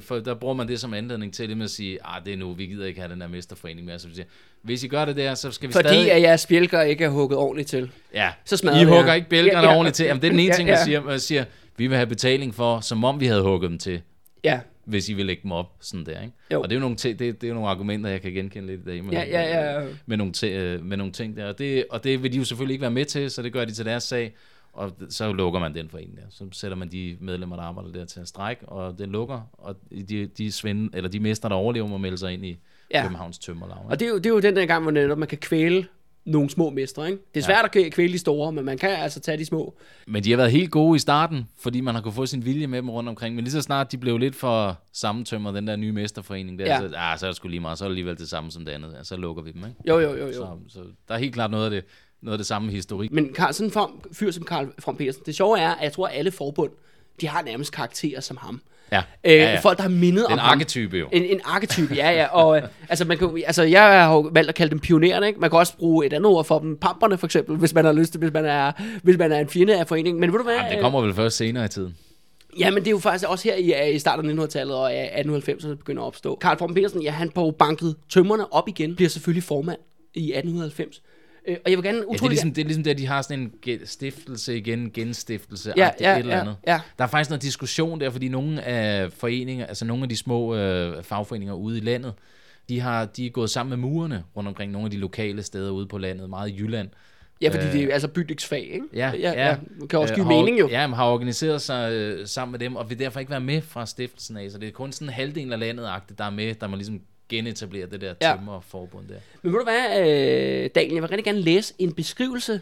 [0.00, 2.52] for, der bruger man det som anledning til ligesom at sige, ah, det er nu,
[2.52, 3.98] vi gider ikke have den der mesterforening mere.
[3.98, 4.26] Så vi siger,
[4.62, 6.12] hvis I gør det der, så skal vi Fordi stadig...
[6.12, 7.90] at jeres bjælker ikke er hugget ordentligt til.
[8.14, 9.14] Ja, Så smadrer I hugger jer.
[9.14, 9.76] ikke bjælkerne Ja, ja.
[9.76, 10.06] ordentligt til.
[10.06, 10.84] Jamen, det er den ene Ja, ting, jeg ja.
[10.84, 11.44] siger, jeg siger,
[11.76, 14.00] vi vil have betaling for, som om vi havde hugget dem til
[14.44, 16.32] Ja, hvis I vil lægge dem op sådan der, ikke?
[16.52, 16.60] Jo.
[16.62, 18.80] Og det er jo nogle, te- det, det er nogle argumenter, jeg kan genkende lidt
[18.80, 19.86] i dag med, Ja, ja, ja.
[20.06, 21.46] med, nogle, te- øh, med nogle ting der.
[21.48, 23.64] Og det, og det vil de jo selvfølgelig ikke være med til, så det gør
[23.64, 24.34] de til deres sag.
[24.72, 26.22] Og så lukker man den forening der.
[26.30, 29.40] Så sætter man de medlemmer, der arbejder der til at strække, og den lukker.
[29.52, 29.76] Og
[30.08, 32.58] de, de, svinde, eller de mester, der overlever, må melde sig ind i
[32.94, 33.02] Ja.
[33.02, 33.78] Københavns Tømmerlag.
[33.88, 35.86] og det er, jo, det er jo den der gang, hvor man kan kvæle
[36.24, 37.22] nogle små mestre, ikke?
[37.34, 37.80] Det er svært ja.
[37.80, 39.74] at kvæle de store, men man kan altså tage de små.
[40.06, 42.66] Men de har været helt gode i starten, fordi man har kunnet få sin vilje
[42.66, 43.34] med dem rundt omkring.
[43.34, 46.78] Men lige så snart de blev lidt for sammentømret, den der nye mesterforening der, ja.
[46.78, 47.78] så, ah, så er det sgu lige meget.
[47.78, 48.94] Så er det alligevel det samme som det andet.
[48.98, 49.76] Ja, så lukker vi dem, ikke?
[49.88, 50.32] Jo, jo, jo, jo.
[50.32, 51.84] Så, så der er helt klart noget af det,
[52.22, 53.12] noget af det samme historik.
[53.12, 55.92] Men Karl, sådan en form, fyr som Karl From Petersen, det sjove er, at jeg
[55.92, 56.70] tror, at alle forbund,
[57.20, 58.60] de har nærmest karakterer som ham.
[58.92, 59.58] Ja, Øh, ja, ja.
[59.60, 60.50] Folk, der har mindet Den om ham.
[60.52, 61.08] arketype jo.
[61.12, 62.26] En, en arketype, ja, ja.
[62.26, 65.40] Og, øh, altså, man kan, altså, jeg har jo valgt at kalde dem pionererne, ikke?
[65.40, 67.92] Man kan også bruge et andet ord for dem, pamperne for eksempel, hvis man har
[67.92, 70.20] lyst til, hvis man er, hvis man er en fjende af foreningen.
[70.20, 70.54] Men ved du hvad?
[70.54, 71.96] Jamen, det kommer vel først senere i tiden.
[72.58, 73.54] Ja, men det er jo faktisk også her
[73.84, 76.36] i, i starten af 1900-tallet og af 1890'erne det begynder at opstå.
[76.36, 79.78] Karl From Petersen, ja, han på banket tømmerne op igen, bliver selvfølgelig formand
[80.14, 81.02] i 1890.
[81.48, 82.98] Øh, og jeg vil gerne Ja, det, er utrolig ligesom, det er ligesom det, at
[82.98, 86.56] de har sådan en stiftelse igen, genstiftelse, Ja, ja, ja, et eller ja, andet.
[86.66, 86.80] ja.
[86.98, 90.54] Der er faktisk noget diskussion der, fordi nogle af foreninger, altså nogle af de små
[90.54, 92.12] øh, fagforeninger ude i landet,
[92.68, 95.70] de, har, de er gået sammen med murerne rundt omkring nogle af de lokale steder
[95.70, 96.88] ude på landet, meget i Jylland.
[97.40, 98.86] Ja, fordi det er altså bygningsfag, ikke?
[98.94, 99.56] Ja, ja, ja.
[99.80, 100.68] Det kan også give Øh, har, mening jo.
[100.68, 103.62] Ja, man har organiseret sig øh, sammen med dem, og vil derfor ikke være med
[103.62, 105.88] fra stiftelsen af, så det er kun sådan en halvdel af landet
[106.18, 107.00] der er med, der må ligesom
[107.36, 109.14] genetablere det der tømmerforbund der.
[109.42, 112.60] Men ved du hvad, øh, Daniel, jeg vil rigtig gerne læse en beskrivelse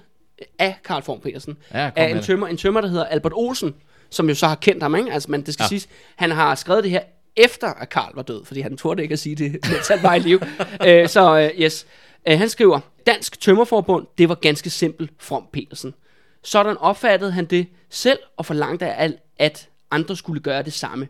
[0.58, 1.56] af Karl Form Petersen.
[1.74, 3.74] Ja, af en tømmer, en tømmer, der hedder Albert Olsen,
[4.10, 5.12] som jo så har kendt ham, ikke?
[5.12, 5.68] Altså, men det skal ja.
[5.68, 7.02] Siges, han har skrevet det her
[7.36, 10.14] efter, at Karl var død, fordi han turde ikke at sige det, mens han var
[10.14, 10.40] i liv.
[10.86, 11.86] øh, så øh, yes,
[12.28, 15.94] øh, han skriver, Dansk Tømmerforbund, det var ganske simpelt From Petersen.
[16.42, 21.08] Sådan opfattede han det selv og forlangte af alt, at andre skulle gøre det samme.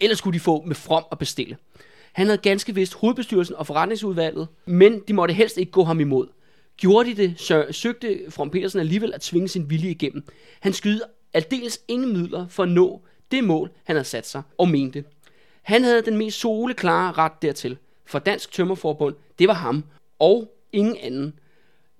[0.00, 1.56] Ellers skulle de få med From at bestille.
[2.12, 6.26] Han havde ganske vist hovedbestyrelsen og forretningsudvalget, men de måtte helst ikke gå ham imod.
[6.76, 10.24] Gjorde de det, så søgte From Petersen alligevel at tvinge sin vilje igennem.
[10.60, 11.02] Han skyede
[11.32, 15.04] aldeles ingen midler for at nå det mål, han havde sat sig og mente.
[15.62, 19.84] Han havde den mest soleklare ret dertil, for Dansk Tømmerforbund, det var ham,
[20.18, 21.38] og ingen anden.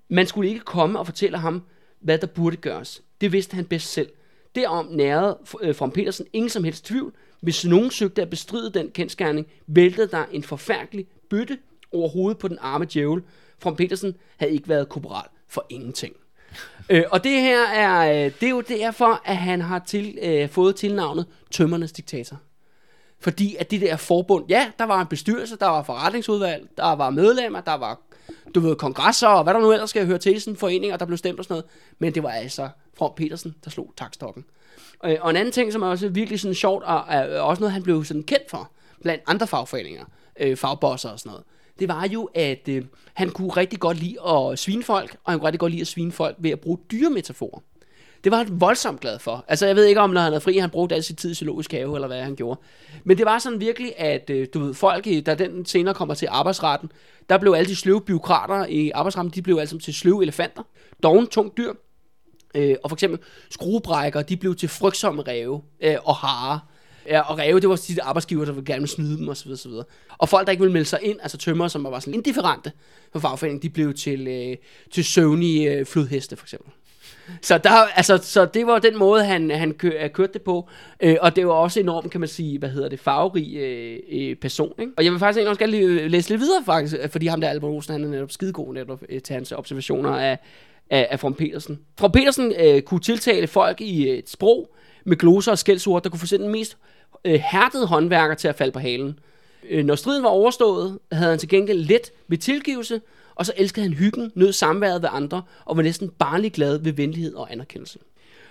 [0.09, 1.63] Man skulle ikke komme og fortælle ham,
[1.99, 3.03] hvad der burde gøres.
[3.21, 4.09] Det vidste han bedst selv.
[4.55, 7.13] Derom nærede øh, From Petersen ingen som helst tvivl.
[7.43, 11.57] Hvis nogen søgte at bestride den kendskærning, væltede der en forfærdelig bøtte
[11.91, 13.23] over hovedet på den arme djævel.
[13.59, 16.15] From Petersen havde ikke været korporal for ingenting.
[16.89, 20.49] øh, og det her er, øh, det er jo derfor, at han har til, øh,
[20.49, 22.37] fået tilnavnet Tømmernes Diktator.
[23.19, 27.09] Fordi at det der forbund, ja, der var en bestyrelse, der var forretningsudvalg, der var
[27.09, 28.01] medlemmer, der var
[28.55, 31.05] du ved, kongresser og hvad der nu ellers skal høre til i sådan foreninger, der
[31.05, 31.65] blev stemt og sådan noget.
[31.99, 34.45] Men det var altså From Petersen, der slog takstokken.
[35.05, 37.73] Øh, og en anden ting, som er også virkelig sådan sjovt, og er også noget,
[37.73, 40.05] han blev sådan kendt for, blandt andre fagforeninger,
[40.39, 41.43] øh, fagbosser og sådan noget,
[41.79, 42.83] det var jo, at øh,
[43.13, 45.87] han kunne rigtig godt lide at svine folk, og han kunne rigtig godt lide at
[45.87, 47.59] svine folk ved at bruge dyremetaforer.
[48.23, 49.45] Det var han voldsomt glad for.
[49.47, 51.33] Altså, jeg ved ikke om, når han havde fri, han brugte al sin tid i
[51.33, 52.59] zoologisk have, eller hvad han gjorde.
[53.03, 56.15] Men det var sådan virkelig, at øh, du ved, folk, i- da den senere kommer
[56.15, 56.91] til arbejdsretten,
[57.29, 60.63] der blev alle de sløve byråkrater i arbejdsretten, de blev altså til sløve elefanter.
[61.03, 61.73] Dogen, tung dyr.
[62.55, 66.59] Øh, og for eksempel skruebrækker, de blev til frygtsomme ræve øh, og hare.
[67.07, 69.51] Ja, og ræve, det var de arbejdsgiver, der ville gerne smide dem osv.
[69.51, 69.71] osv.
[70.17, 72.71] Og folk, der ikke ville melde sig ind, altså tømmer, som var sådan indifferente
[73.11, 74.57] for fagforeningen, de blev til, øh,
[74.91, 76.71] til søvnige øh, flodheste for eksempel.
[77.41, 80.69] Så, der, altså, så det var den måde, han, han kø, øh, kørte det på.
[80.99, 84.35] Øh, og det var også enormt, kan man sige, hvad hedder det, farverig øh, øh
[84.35, 84.73] person.
[84.79, 84.91] Ikke?
[84.97, 87.41] Og jeg vil faktisk egentlig også gerne lige øh, læse lidt videre, faktisk, fordi ham
[87.41, 90.39] der Albert Rosen, han er netop skidegod netop øh, til hans observationer af,
[90.89, 91.79] af, af From Petersen.
[91.99, 94.75] From Petersen øh, kunne tiltale folk i øh, et sprog
[95.05, 96.77] med gloser og skældsord, der kunne få den mest
[97.25, 99.19] øh, hærdede håndværker til at falde på halen.
[99.69, 103.01] Øh, når striden var overstået, havde han til gengæld let ved tilgivelse,
[103.35, 106.91] og så elskede han hyggen, nød samværet ved andre, og var næsten barnlig glad ved
[106.91, 107.99] venlighed og anerkendelse.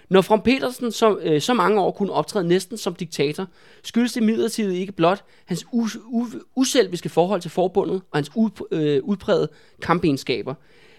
[0.09, 3.47] Når From Petersen så, øh, så mange år kunne optræde næsten som diktator,
[3.83, 6.27] skyldes det midlertid ikke blot hans us, u,
[6.57, 9.49] uselviske forhold til forbundet og hans ud, øh, udprægede
[9.83, 10.55] kampegenskaber.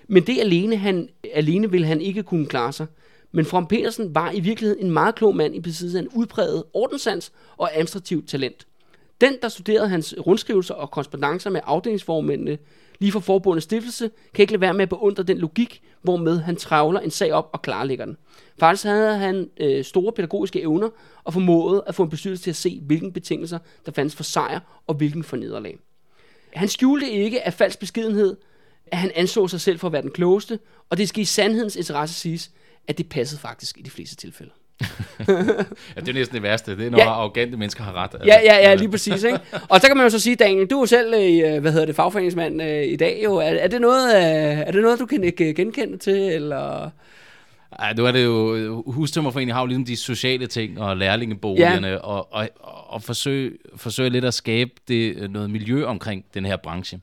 [0.08, 2.86] Men det alene, han, alene ville han ikke kunne klare sig.
[3.32, 6.64] Men From Petersen var i virkeligheden en meget klog mand i besiddelse af en udpræget
[6.74, 8.68] ordenssans og administrativt talent.
[9.22, 12.58] Den, der studerede hans rundskrivelser og korrespondencer med afdelingsformændene
[13.00, 16.56] lige fra forbundets stiftelse, kan ikke lade være med at beundre den logik, hvormed han
[16.56, 18.18] travler en sag op og klarlægger den.
[18.60, 20.90] Faktisk havde han øh, store pædagogiske evner
[21.24, 24.60] og formåede at få en bestyrelse til at se, hvilke betingelser der fandtes for sejr
[24.88, 25.78] og hvilken for nederlag.
[26.54, 28.36] Han skjulte ikke af falsk beskedenhed,
[28.94, 31.76] at han anså sig selv for at være den klogeste, og det skal i sandhedens
[31.76, 32.52] interesse siges,
[32.88, 34.52] at det passede faktisk i de fleste tilfælde.
[35.96, 36.78] Ja, det er næsten det værste.
[36.78, 37.04] Det er, når Ja.
[37.04, 37.10] ja.
[37.10, 38.14] arrogante mennesker har ret.
[38.14, 38.28] Altså.
[38.28, 39.24] Ja, ja, ja, lige præcis.
[39.24, 39.40] Ikke?
[39.70, 41.96] Og så kan man jo så sige, Daniel, du er selv, øh, hvad hedder det,
[41.96, 43.22] fagforeningsmand øh, i dag.
[43.24, 43.36] Jo.
[43.36, 46.16] Er, er, det noget, øh, er det noget, du kan ikke genkende til?
[46.16, 46.90] Eller?
[47.80, 51.98] Ej, nu er det jo, hustømmerforeningen har jo ligesom de sociale ting og lærlingeboligerne, ja.
[51.98, 52.50] og, og,
[52.88, 57.00] og forsøge, forsøge lidt at skabe det, noget miljø omkring den her branche,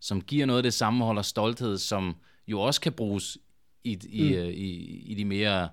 [0.00, 2.16] som giver noget af det sammenhold og stolthed, som
[2.48, 3.38] jo også kan bruges
[3.84, 4.48] i, i, mm.
[4.48, 4.68] i,
[5.06, 5.68] i de mere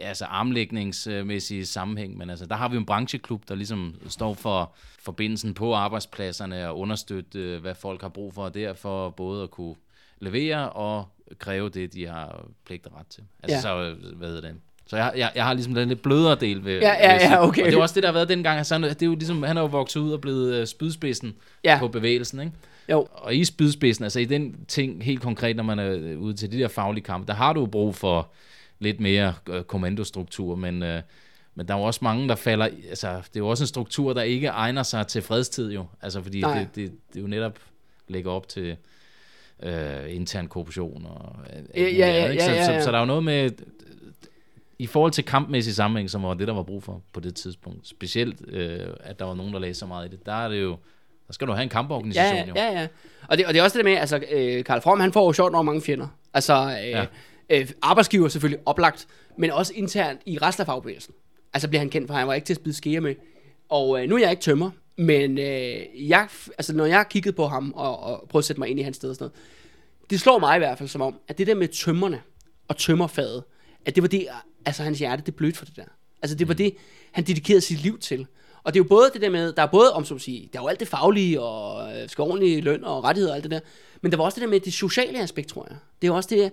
[0.00, 4.72] altså armlægningsmæssige sammenhæng, men altså, der har vi jo en brancheklub, der ligesom står for
[5.02, 9.50] forbindelsen på arbejdspladserne og understøtte, øh, hvad folk har brug for der, for både at
[9.50, 9.74] kunne
[10.20, 11.08] levere og
[11.38, 13.22] kræve det, de har pligt og ret til.
[13.42, 13.60] Altså, Ja.
[13.60, 14.56] så, øh, hvad hedder det?
[14.86, 17.60] Så jeg, jeg, jeg har ligesom den lidt blødere del ved, Ja, ja, ja, okay.
[17.62, 18.58] Og det er jo også det, der har været dengang.
[18.58, 21.34] Altså, han- det er jo ligesom, han er jo vokset ud og blevet øh, spydspidsen
[21.64, 21.76] ja.
[21.80, 22.52] på bevægelsen, ikke?
[22.90, 26.52] Jo, Og i spydspidsen, altså i den ting, helt konkret, når man er ude til
[26.52, 28.30] de der faglige kampe, der har du brug for
[28.78, 31.02] lidt mere øh, kommandostruktur, men, øh,
[31.54, 34.12] men der er jo også mange, der falder, altså det er jo også en struktur,
[34.12, 36.58] der ikke egner sig til fredstid jo, altså fordi Nej.
[36.58, 37.58] det, det, det er jo netop
[38.08, 38.76] lægger op til
[39.62, 41.36] øh, intern korruption og
[41.74, 42.44] Ja, ja, ja, ikke?
[42.44, 42.80] ja, ja, Så, ja.
[42.80, 43.50] så, så der er jo noget med,
[44.78, 47.88] i forhold til kampmæssig sammenhæng, som var det, der var brug for på det tidspunkt,
[47.88, 50.62] specielt øh, at der var nogen, der lagde så meget i det, der er det
[50.62, 50.76] jo,
[51.28, 52.52] der skal du have en kamporganisation ja, jo.
[52.56, 52.86] ja, ja.
[53.28, 55.32] Og det, og det er også det med, altså, øh, Karl From, han får jo
[55.32, 56.08] sjovt nok mange fjender.
[56.34, 57.06] Altså, øh, ja.
[57.50, 59.06] Øh, arbejdsgiver selvfølgelig oplagt,
[59.38, 61.14] men også internt i resten af fagbevægelsen.
[61.54, 63.14] Altså bliver han kendt for, han var ikke til at spide skeer med.
[63.68, 67.46] Og øh, nu er jeg ikke tømmer, men øh, jeg, altså, når jeg kigget på
[67.46, 70.20] ham og, og prøvet at sætte mig ind i hans sted og sådan noget, det
[70.20, 72.20] slår mig i hvert fald som om, at det der med tømmerne
[72.68, 73.44] og tømmerfaget,
[73.86, 74.26] at det var det,
[74.66, 75.84] altså hans hjerte, det blødt for det der.
[76.22, 76.74] Altså det var det,
[77.12, 78.26] han dedikerede sit liv til.
[78.68, 80.58] Og det er jo både det der med, der er både, om at sige, der
[80.58, 83.50] er jo alt det faglige og øh, skal ordentlig løn og rettigheder og alt det
[83.50, 83.60] der,
[84.00, 85.76] men der var også det der med det sociale aspekt, tror jeg.
[86.02, 86.52] Det er jo også det,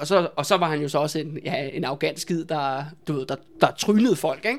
[0.00, 2.84] og så, og så var han jo så også en, ja, en arrogant skid, der,
[3.08, 4.58] du ved, der, der trynede folk, ikke?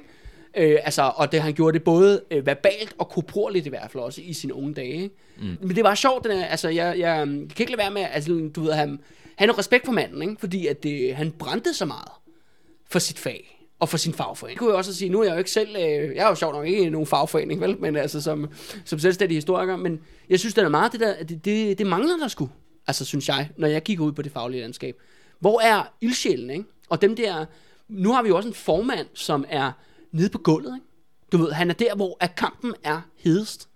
[0.74, 4.04] Øh, altså, og det, han gjorde det både øh, verbalt og korporligt i hvert fald
[4.04, 4.94] også i sine unge dage.
[4.94, 5.16] Ikke?
[5.38, 5.58] Mm.
[5.62, 8.06] Men det var sjovt, den her, altså jeg, jeg, jeg kan ikke lade være med,
[8.12, 9.00] altså du ved, han,
[9.36, 10.36] han har respekt for manden, ikke?
[10.40, 12.12] fordi at det, han brændte så meget
[12.90, 14.56] for sit fag og for sin fagforening.
[14.56, 16.36] Det kunne jeg også sige, nu er jeg jo ikke selv, øh, jeg er jo
[16.36, 18.50] sjovt nok ikke i nogen fagforening, vel, men altså som,
[18.86, 22.18] som selvstændig historiker, men jeg synes, det er meget det der, det, det, det mangler
[22.18, 22.50] der sgu,
[22.88, 24.96] altså synes jeg, når jeg kigger ud på det faglige landskab.
[25.40, 26.66] Hvor er ildsjælen, ikke?
[26.90, 27.46] Og dem der,
[27.88, 29.72] nu har vi jo også en formand, som er
[30.12, 30.88] nede på gulvet, ikke?
[31.32, 33.70] Du ved, han er der, hvor at kampen er hedest.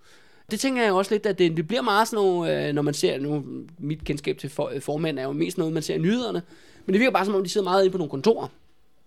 [0.51, 2.93] Det tænker jeg også lidt, at det, det bliver meget sådan noget, øh, når man
[2.93, 3.45] ser, nu
[3.79, 6.41] mit kendskab til for, øh, formand er jo mest noget, man ser i nyhederne,
[6.85, 8.47] men det virker bare som om, de sidder meget inde på nogle kontorer.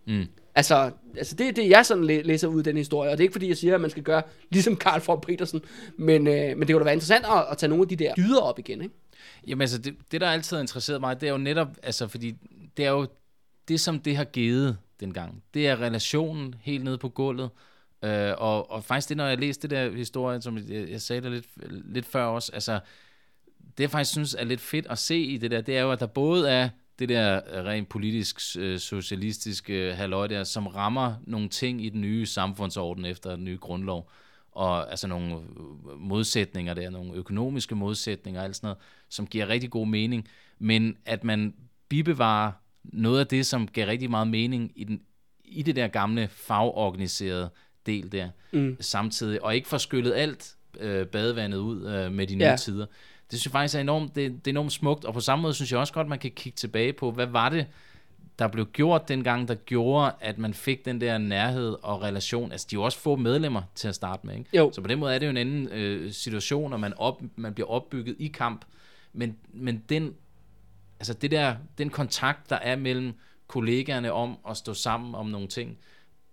[0.06, 0.26] Mm.
[0.60, 3.22] Altså, altså det er det, jeg sådan læ- læser ud af den historie, og det
[3.22, 5.60] er ikke fordi, jeg siger, at man skal gøre ligesom Karl von Petersen,
[5.96, 8.14] men, øh, men det kunne da være interessant at, at tage nogle af de der
[8.14, 8.94] dyder op igen, ikke?
[9.46, 12.34] Jamen altså, det, det der altid har interesseret mig, det er jo netop, altså fordi
[12.76, 13.06] det er jo
[13.68, 15.42] det, som det har givet dengang.
[15.54, 17.50] Det er relationen helt nede på gulvet.
[18.04, 21.22] Øh, og, og faktisk det, når jeg læste det der historie, som jeg, jeg sagde
[21.22, 21.46] det lidt,
[21.94, 22.80] lidt før også, altså
[23.78, 25.92] det jeg faktisk synes er lidt fedt at se i det der, det er jo,
[25.92, 26.68] at der både er
[27.00, 32.26] det der rent politisk øh, socialistiske halløj der, som rammer nogle ting i den nye
[32.26, 34.10] samfundsorden efter den nye grundlov,
[34.52, 35.36] og altså nogle
[35.96, 38.78] modsætninger der, nogle økonomiske modsætninger og alt sådan noget,
[39.08, 40.28] som giver rigtig god mening,
[40.58, 41.54] men at man
[41.88, 42.52] bibevarer
[42.84, 45.00] noget af det, som giver rigtig meget mening i, den,
[45.44, 47.50] i det der gamle fagorganiserede
[47.86, 48.76] del der, mm.
[48.80, 52.56] samtidig, og ikke får skyllet alt øh, badevandet ud øh, med de nye ja.
[52.56, 52.86] tider.
[53.30, 55.54] Det synes jeg faktisk er enormt, det, det er enormt smukt, og på samme måde
[55.54, 57.66] synes jeg også godt, man kan kigge tilbage på, hvad var det,
[58.38, 62.52] der blev gjort dengang, der gjorde, at man fik den der nærhed og relation.
[62.52, 64.56] Altså, de er jo også få medlemmer til at starte med, ikke?
[64.56, 64.70] Jo.
[64.74, 67.54] Så på den måde er det jo en anden øh, situation, og man, op, man
[67.54, 68.64] bliver opbygget i kamp.
[69.12, 70.14] Men, men den,
[71.00, 73.12] altså det der, den kontakt, der er mellem
[73.46, 75.78] kollegaerne om at stå sammen om nogle ting,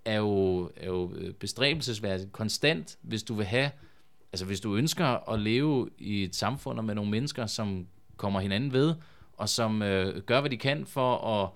[0.06, 3.72] er jo, er jo bestræbelsesværdigt konstant, hvis du vil have
[4.34, 8.74] altså hvis du ønsker at leve i et samfund med nogle mennesker, som kommer hinanden
[8.74, 8.96] ved,
[9.34, 11.50] og som øh, gør, hvad de kan for at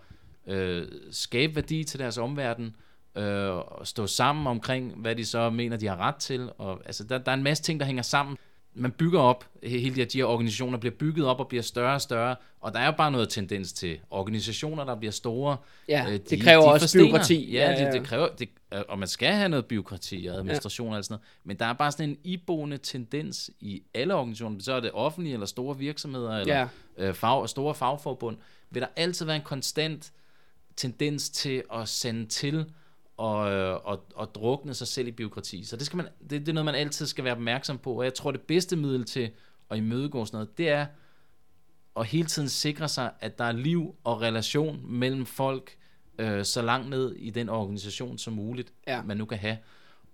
[0.54, 2.76] øh, skabe værdi til deres omverden,
[3.16, 6.50] øh, og stå sammen omkring, hvad de så mener, de har ret til.
[6.58, 8.38] Og, altså, der, der er en masse ting, der hænger sammen
[8.74, 11.94] man bygger op, hele de her, de her organisationer bliver bygget op og bliver større
[11.94, 15.58] og større, og der er jo bare noget tendens til organisationer, der bliver store.
[15.88, 17.06] Ja, øh, de, det kræver de også forstener.
[17.06, 17.52] byråkrati.
[17.52, 18.50] Ja, ja, det, det kræver, det,
[18.90, 20.98] og man skal have noget byråkrati og administration ja.
[20.98, 24.74] og sådan noget, men der er bare sådan en iboende tendens i alle organisationer, så
[24.74, 26.68] er det offentlige eller store virksomheder eller ja.
[27.08, 28.38] øh, fag, store fagforbund,
[28.70, 30.12] vil der altid være en konstant
[30.76, 32.66] tendens til at sende til
[33.22, 35.64] og, øh, og, og drukne sig selv i byråkrati.
[35.64, 37.94] Så det, skal man, det, det er noget, man altid skal være opmærksom på.
[37.94, 39.32] Og jeg tror, det bedste middel til
[39.70, 40.86] at imødegå sådan noget, det er
[41.98, 45.78] at hele tiden sikre sig, at der er liv og relation mellem folk,
[46.20, 49.02] øh, så langt ned i den organisation som muligt, ja.
[49.02, 49.58] man nu kan have.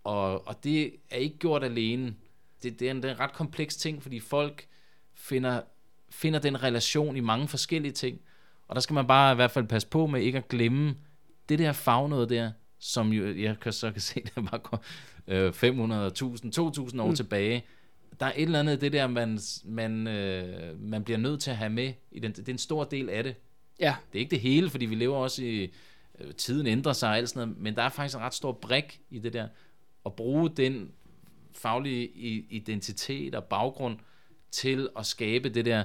[0.03, 2.15] Og, og det er ikke gjort alene.
[2.63, 4.67] Det, det, er en, det er en ret kompleks ting, fordi folk
[5.13, 5.61] finder,
[6.09, 8.19] finder den relation i mange forskellige ting.
[8.67, 10.95] Og der skal man bare i hvert fald passe på med ikke at glemme
[11.49, 14.83] det der fagnået der, som jo, jeg kan så kan se, der bare går
[15.27, 15.61] øh, 500.000,
[16.93, 17.15] 2.000 år mm.
[17.15, 17.65] tilbage.
[18.19, 21.57] Der er et eller andet det der, man, man, øh, man bliver nødt til at
[21.57, 21.93] have med.
[22.11, 23.35] I den, det er en stor del af det.
[23.79, 23.95] Ja.
[24.13, 25.71] Det er ikke det hele, fordi vi lever også i,
[26.19, 28.51] øh, tiden ændrer sig og alt sådan noget, men der er faktisk en ret stor
[28.51, 29.47] brik i det der.
[30.05, 30.91] At bruge den
[31.53, 32.07] faglige
[32.49, 33.97] identitet og baggrund
[34.51, 35.83] til at skabe det der,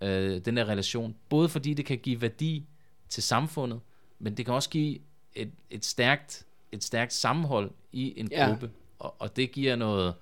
[0.00, 1.16] øh, den der relation.
[1.28, 2.66] Både fordi det kan give værdi
[3.08, 3.80] til samfundet,
[4.18, 4.98] men det kan også give
[5.34, 8.46] et, et, stærkt, et stærkt sammenhold i en ja.
[8.48, 10.14] gruppe, og, og det giver noget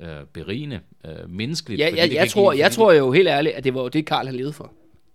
[0.00, 1.80] øh, berigende, øh, menneskeligt.
[1.80, 4.34] Ja, ja jeg, tror, jeg tror jo helt ærligt, at det var det, Karl han
[4.34, 4.72] levede for.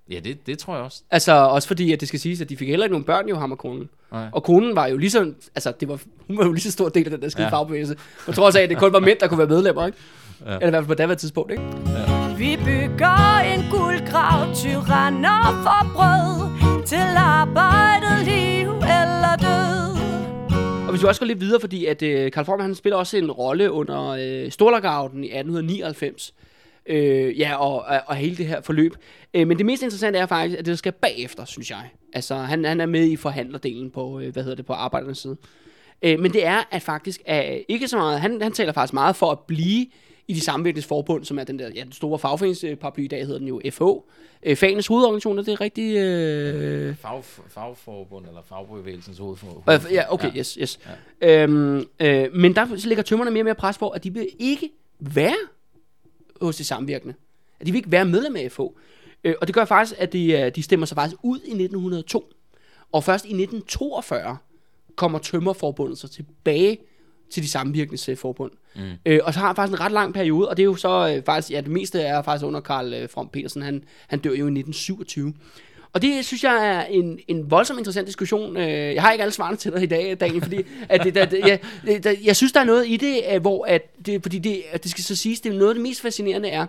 [0.09, 1.01] Ja, det, det tror jeg også.
[1.11, 3.37] Altså, også fordi, at det skal siges, at de fik heller ikke nogen børn, jo,
[3.37, 3.89] ham og konen.
[4.11, 4.27] Nej.
[4.31, 6.89] Og konen var jo lige så, altså, det var, hun var jo lige så stor
[6.89, 7.53] del af den der skide ja.
[7.53, 7.95] fagbevægelse.
[8.25, 9.97] På trods af, at det kun var mænd, der kunne være medlemmer, ikke?
[10.45, 10.55] Ja.
[10.55, 11.63] Eller i hvert fald på daværende tidspunkt, ikke?
[11.85, 12.33] Ja.
[12.33, 18.60] Vi bygger en guldgrav, tyranner for brød, til arbejdet død.
[20.91, 23.17] Og hvis vi også går lidt videre, fordi at øh, Karl Form, han spiller også
[23.17, 26.33] en rolle under øh, Storlockouten i 1899.
[26.85, 28.95] Øh, ja, og, og, og hele det her forløb.
[29.33, 31.89] Øh, men det mest interessante er faktisk, at det der skal bagefter, synes jeg.
[32.13, 35.37] Altså, han, han er med i forhandlerdelen på, øh, hvad hedder det, på arbejdernes side.
[36.01, 39.15] Øh, men det er, at faktisk er ikke så meget, han, han taler faktisk meget
[39.15, 39.85] for at blive
[40.31, 43.39] i de samvirkende forbund, som er den der ja, den store fagforeningsparaply, i dag hedder
[43.39, 43.81] den jo FH.
[44.43, 45.97] Øh, fagenes hovedorganisation, er det rigtig...
[45.97, 46.95] Øh...
[46.95, 49.85] Fag, fagforbund, eller fagbevægelsens hovedforbund.
[49.87, 50.39] Øh, ja, okay, ja.
[50.39, 50.79] yes, yes.
[51.21, 51.43] Ja.
[51.43, 54.69] Øhm, øh, men der ligger tømmerne mere og mere pres på, at de vil ikke
[54.99, 55.37] være
[56.41, 57.13] hos de samvirkende.
[57.59, 58.61] At de vil ikke være medlem af FH.
[59.23, 62.31] Øh, og det gør faktisk, at de, øh, de stemmer sig faktisk ud i 1902.
[62.91, 64.37] Og først i 1942
[64.95, 66.77] kommer Tømmerforbundet så tilbage
[67.31, 68.51] til de samvirkende forbund.
[68.75, 68.81] Mm.
[69.05, 71.13] Øh, og så har han faktisk en ret lang periode, og det er jo så
[71.15, 74.29] øh, faktisk, ja, det meste er faktisk under Karl øh, From Petersen, han, han dør
[74.29, 75.33] jo i 1927.
[75.93, 78.57] Og det synes jeg er en, en voldsom interessant diskussion.
[78.57, 80.57] Øh, jeg har ikke alle svarene til dig i dag, Daniel, fordi
[80.89, 81.59] at det, der, jeg,
[82.03, 84.83] der, jeg synes, der er noget i det, øh, hvor at det, fordi det, at
[84.83, 86.65] det skal så siges, det er noget af det mest fascinerende er,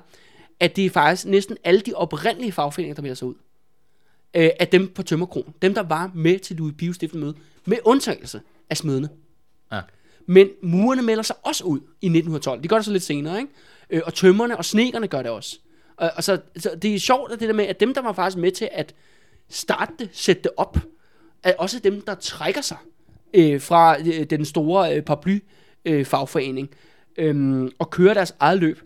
[0.61, 3.35] at det er faktisk næsten alle de oprindelige fagforeninger, der melder sig ud.
[4.35, 5.55] Øh, af dem på Tømmerkron.
[5.63, 7.35] Dem, der var med til Louis Pio møde.
[7.65, 8.41] Med undtagelse
[8.71, 9.09] af smedene.
[9.73, 9.81] Ja.
[10.27, 12.62] Men murerne melder sig også ud i 1912.
[12.62, 13.53] De gør det så lidt senere, ikke?
[13.91, 15.59] Øh, og tømmerne og snekerne gør det også.
[15.97, 18.12] Og, og så, så det er sjovt, at det der med, at dem, der var
[18.12, 18.95] faktisk med til at
[19.49, 20.79] starte det, sætte det op,
[21.43, 22.77] er også dem, der trækker sig
[23.35, 25.39] øh, fra øh, den store øh, paraply
[25.85, 26.70] øh, fagforening
[27.16, 28.81] øh, og kører deres eget løb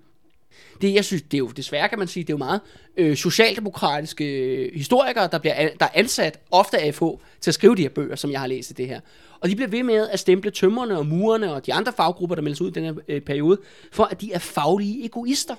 [0.83, 2.61] det, jeg synes, det er jo desværre, kan man sige, det er jo meget
[2.97, 7.05] øh, socialdemokratiske øh, historikere, der, bliver, an- der er ansat ofte af FH
[7.41, 9.01] til at skrive de her bøger, som jeg har læst i det her.
[9.41, 12.43] Og de bliver ved med at stemple tømmerne og murerne og de andre faggrupper, der
[12.43, 13.59] meldes ud i den her øh, periode,
[13.93, 15.55] for at de er faglige egoister.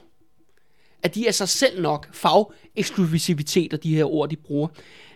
[1.03, 2.07] At de er sig selv nok.
[2.15, 4.68] Fag-eksklusivitet og de her ord, de bruger.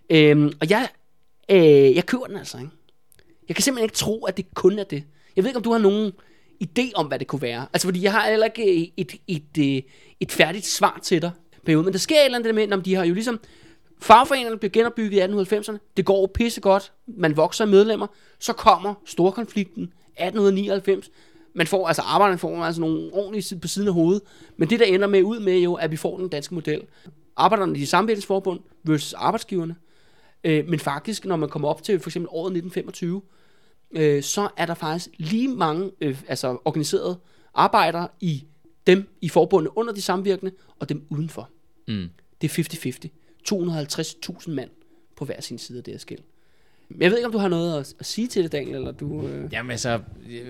[0.09, 0.87] Øhm, og jeg,
[1.51, 2.69] øh, jeg køber den altså, ikke?
[3.47, 5.03] Jeg kan simpelthen ikke tro, at det kun er det.
[5.35, 6.11] Jeg ved ikke, om du har nogen
[6.63, 7.67] idé om, hvad det kunne være.
[7.73, 9.85] Altså, fordi jeg har heller ikke øh, et, et, et,
[10.19, 11.31] et, færdigt svar til dig.
[11.65, 11.83] Periode.
[11.83, 13.39] Men der sker et eller andet med, om de har jo ligesom...
[14.01, 15.77] Fagforeningerne bliver genopbygget i 1890'erne.
[15.97, 16.91] Det går pisse godt.
[17.07, 18.07] Man vokser medlemmer.
[18.39, 21.09] Så kommer storkonflikten 1899.
[21.55, 24.21] Man får, altså arbejderne får altså nogle ordentlige på siden af hovedet.
[24.57, 26.81] Men det, der ender med ud med jo, at vi får den danske model.
[27.35, 29.75] Arbejderne i samvirkningsforbund versus arbejdsgiverne.
[30.43, 33.21] Øh, men faktisk, når man kommer op til for eksempel året 1925,
[33.93, 37.19] øh, så er der faktisk lige mange øh, altså organiserede
[37.53, 38.43] arbejdere i
[38.87, 41.49] dem i forbundet under de samvirkende, og dem udenfor.
[41.87, 42.09] Mm.
[42.41, 43.07] Det er
[44.33, 44.33] 50-50.
[44.39, 44.69] 250.000 mand
[45.15, 46.19] på hver sin side af det her skil.
[46.89, 48.91] Men jeg ved ikke, om du har noget at, at sige til det, Daniel, eller
[48.91, 49.27] du...
[49.27, 49.53] Øh...
[49.53, 49.99] Jamen altså,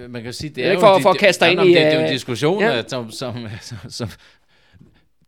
[0.09, 1.51] man kan jo sige, det er er, ikke jo for- di- for at kaste dig
[1.51, 2.75] ind i, Det, det er jo øh, en diskussion, ja.
[2.75, 2.83] ja.
[2.87, 4.09] som, som, som, som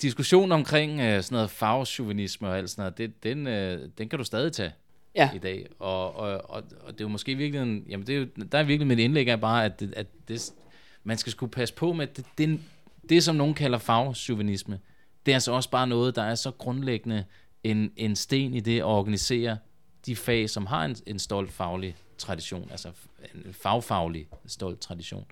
[0.01, 4.19] diskussion omkring uh, sådan noget farvechauvinisme og alt sådan noget, det, den, uh, den kan
[4.19, 4.71] du stadig tage
[5.15, 5.29] Ja.
[5.35, 5.67] i dag.
[5.79, 8.57] Og, og, og, og det er jo måske virkelig en, jamen det er jo, der
[8.57, 10.53] er virkelig mit indlæg er bare, at, det, at det,
[11.03, 12.59] man skal skulle passe på med, at det, det,
[13.09, 14.79] det som nogen kalder farvechauvinisme,
[15.25, 17.23] det er altså også bare noget, der er så grundlæggende
[17.63, 19.57] en, en sten i det at organisere
[20.05, 22.87] de fag, som har en, en stolt faglig tradition, altså
[23.35, 25.25] en fagfaglig stolt tradition.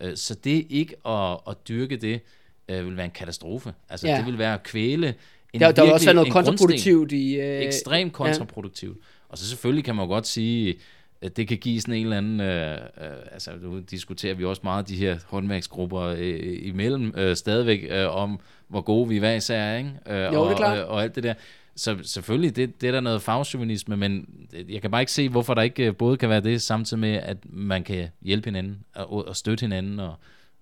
[0.00, 2.20] Øh, Så det ikke at, at dyrke det,
[2.68, 3.74] øh, vil være en katastrofe.
[3.88, 4.16] Altså Ja.
[4.16, 5.14] det vil være at kvæle
[5.52, 7.34] en Der, der vil også virkelig- være noget kontraproduktivt i...
[7.34, 8.96] Øh, ekstremt kontraproduktivt.
[8.98, 9.02] Ja.
[9.28, 10.78] Og så selvfølgelig kan man jo godt sige,
[11.20, 14.60] at det kan give sådan en eller anden, øh, øh, altså nu diskuterer vi også
[14.64, 19.60] meget de her håndværksgrupper øh, imellem øh, stadigvæk øh, om, hvor gode vi hver især
[19.60, 19.90] er, ikke?
[20.06, 20.78] Øh, det er og, klart.
[20.78, 21.34] og, og alt det der.
[21.76, 24.28] Så selvfølgelig, det, det er der noget fagchauvinisme, men
[24.68, 27.14] jeg kan bare ikke se, hvorfor der ikke øh, både kan være det, samtidig med,
[27.14, 30.14] at man kan hjælpe hinanden og, og støtte hinanden, og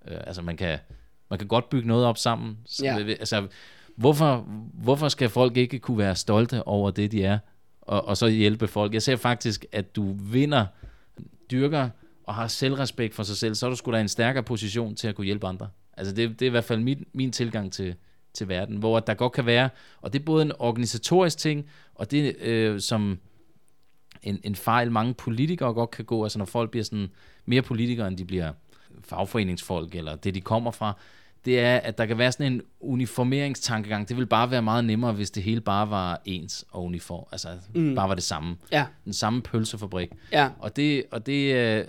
[0.09, 0.79] øh, altså man kan,
[1.31, 2.57] man kan godt bygge noget op sammen.
[2.67, 2.99] Så, Ja.
[2.99, 3.47] Altså,
[3.97, 4.37] hvorfor,
[4.75, 7.39] hvorfor skal folk ikke kunne være stolte over det, de er,
[7.87, 8.95] og, og så hjælpe folk?
[8.95, 10.67] Jeg ser faktisk, at du vinder,
[11.51, 11.89] dyrker
[12.25, 14.95] og har selvrespekt for sig selv, så er du sgu da i en stærkere position
[14.95, 15.69] til at kunne hjælpe andre.
[15.97, 17.95] Altså det, det er i hvert fald min, min tilgang til,
[18.35, 19.71] til verden, hvor der godt kan være,
[20.01, 23.19] og det er både en organisatorisk ting, og det øh, som
[24.23, 27.09] en, en fejl, mange politikere godt kan gå, altså når folk bliver sådan
[27.45, 28.53] mere politikere, end de bliver
[29.05, 30.99] fagforeningsfolk, eller det de kommer fra,
[31.47, 34.09] det er, at der kan være sådan en uniformeringstankegang.
[34.09, 37.25] Det vil bare være meget nemmere, hvis det hele bare var ens og uniform.
[37.33, 37.95] Altså mm.
[37.95, 38.57] bare var det samme.
[38.73, 40.11] Ja, Den samme pølsefabrik.
[40.33, 40.49] ja.
[40.59, 41.85] Og det, og, det, øh,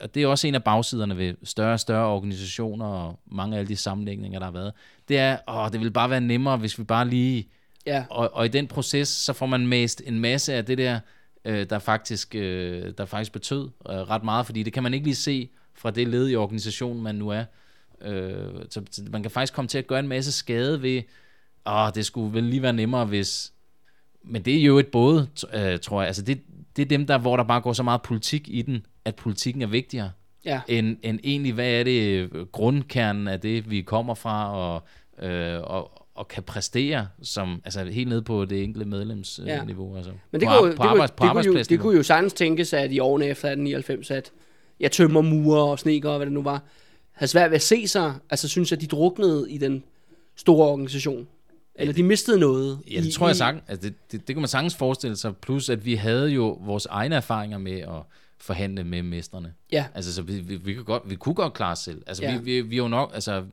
[0.00, 3.60] og- det er også en af bagsiderne ved større og større organisationer og mange af
[3.60, 4.72] alle de sammenlægninger, der har været.
[5.08, 7.48] Det er, åh, det vil bare være nemmere, hvis vi bare lige...
[7.86, 8.04] Ja.
[8.10, 11.00] Og, og i den proces, så får man mast en masse af det der,
[11.44, 15.06] øh, der, faktisk, øh, der faktisk betød øh, ret meget, fordi det kan man ikke
[15.06, 17.44] lige se fra det led i organisationen, man nu er.
[18.02, 18.36] Øh,
[18.70, 21.02] så, så man kan faktisk komme til at gøre en masse skade ved,
[21.66, 23.52] åh, det skulle vel lige være nemmere, hvis...
[24.24, 26.06] Men det er jo et både, øh, tror jeg.
[26.06, 26.40] Altså det,
[26.76, 29.62] det er dem, der, hvor der bare går så meget politik i den, at politikken
[29.62, 30.10] er vigtigere,
[30.44, 30.60] Ja.
[30.68, 34.82] end, end egentlig, hvad er det grundkernen af det, vi kommer fra, og,
[35.28, 39.52] øh, og, og kan præstere, som, altså helt ned på det enkelte medlemsniveau.
[39.54, 39.60] Ja.
[39.60, 40.10] Øh, niveau, altså.
[40.30, 41.96] Men det på, kunne, ar- det, på, kunne, arbejds, det, på kunne jo, det kunne
[41.96, 44.32] jo sagtens tænkes, at i årene efter 1899, at
[44.80, 46.62] jeg tømmer murer og sneker og hvad det nu var,
[47.16, 49.84] havde svært ved at se sig, altså synes at de druknede i den
[50.36, 51.28] store organisation.
[51.74, 52.78] Eller de mistede noget.
[52.90, 53.64] Ja, det i, tror jeg sagtens.
[53.68, 55.36] Altså, det, det, det kan man sagtens forestille sig.
[55.36, 58.02] Plus, at vi havde jo vores egne erfaringer med at
[58.38, 59.54] forhandle med mesterne.
[59.72, 62.02] Ja, Altså, så vi, vi, vi, kan godt, vi kunne godt klare os selv.
[62.06, 62.32] Altså, Ja.
[62.32, 62.38] ja.
[62.38, 63.44] vi, vi, vi jo nok, altså,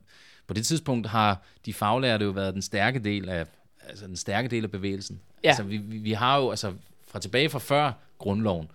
[0.46, 3.46] på det tidspunkt har de faglærte jo været den stærke del af,
[3.88, 5.20] altså den stærke del af bevægelsen.
[5.44, 5.48] Ja.
[5.48, 6.72] Altså, vi, vi, vi har jo, altså,
[7.08, 8.70] fra tilbage fra før grundloven,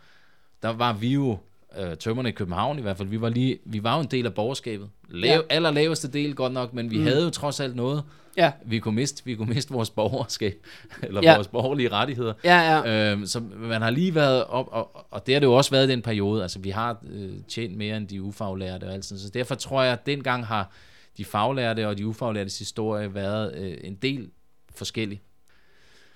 [0.61, 1.37] der var vi jo,
[1.77, 4.25] øh, tømmerne i København i hvert fald, vi var, lige, vi var jo en del
[4.25, 4.89] af borgerskabet.
[5.09, 5.55] Lav, Ja.
[5.55, 7.03] Allerlaveste del godt nok, men vi mm.
[7.03, 8.03] havde jo trods alt noget.
[8.37, 10.65] ja, Vi kunne miste, vi kunne miste vores borgerskab,
[11.03, 11.35] eller ja.
[11.35, 12.33] vores borgerlige rettigheder.
[12.43, 13.11] ja, ja.
[13.11, 15.87] Øhm, så man har lige været op, og, og det har det jo også været
[15.87, 16.41] i den periode.
[16.41, 19.19] Altså, vi har øh, tjent mere end de ufaglærte og alt sådan.
[19.19, 20.71] Så derfor tror jeg, at dengang har
[21.17, 24.29] de faglærte og de ufaglærtes historie været øh, en del
[24.75, 25.21] forskellig.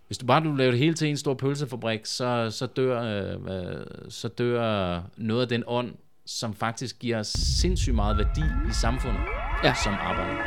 [0.08, 3.86] Hvis du bare du laver det hele til en stor pølsefabrik, så, så, dør, øh,
[4.10, 5.92] så dør noget af den ånd,
[6.26, 9.22] som faktisk giver sindssygt meget værdi i samfundet
[9.64, 9.74] Ja.
[9.84, 10.38] som arbejder.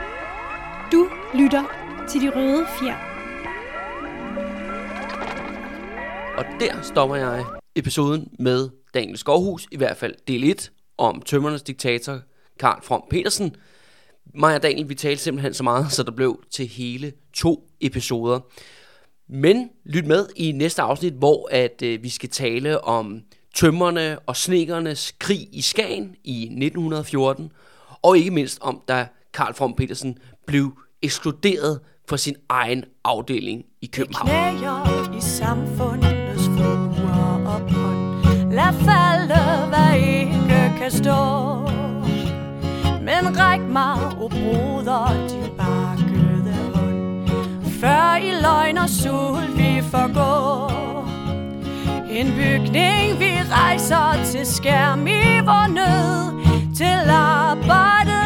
[0.93, 1.63] Du lytter
[2.09, 2.97] til De Røde Fjer.
[6.39, 7.45] Og der stopper jeg
[7.77, 12.21] episoden med Daniel Skovhus, i hvert fald del 1, om tømmernes diktator
[12.61, 13.57] Karl From Petersen.
[14.35, 18.41] Mig og Daniel, vi talte simpelthen så meget, så der blev til hele to episoder.
[19.29, 23.21] Men lyt med i næste afsnit, hvor at øh, vi skal tale om
[23.55, 27.53] tømmerne og snekernes krig i Skagen i 1914,
[28.03, 33.87] og ikke mindst om, da Karl From Petersen blev ekskluderet fra sin egen afdeling i
[33.87, 34.29] København.
[34.29, 37.61] knæger i samfundets fruer og.
[38.53, 41.57] Lad falde, hvad ikke kan stå.
[43.01, 45.96] Men ræk mig, o broder, din bakkede
[47.87, 50.73] før i løgn og sult vi forgår.
[52.11, 56.45] En bygning vi rejser til skærm i vor nød,
[56.77, 58.26] til arbejdet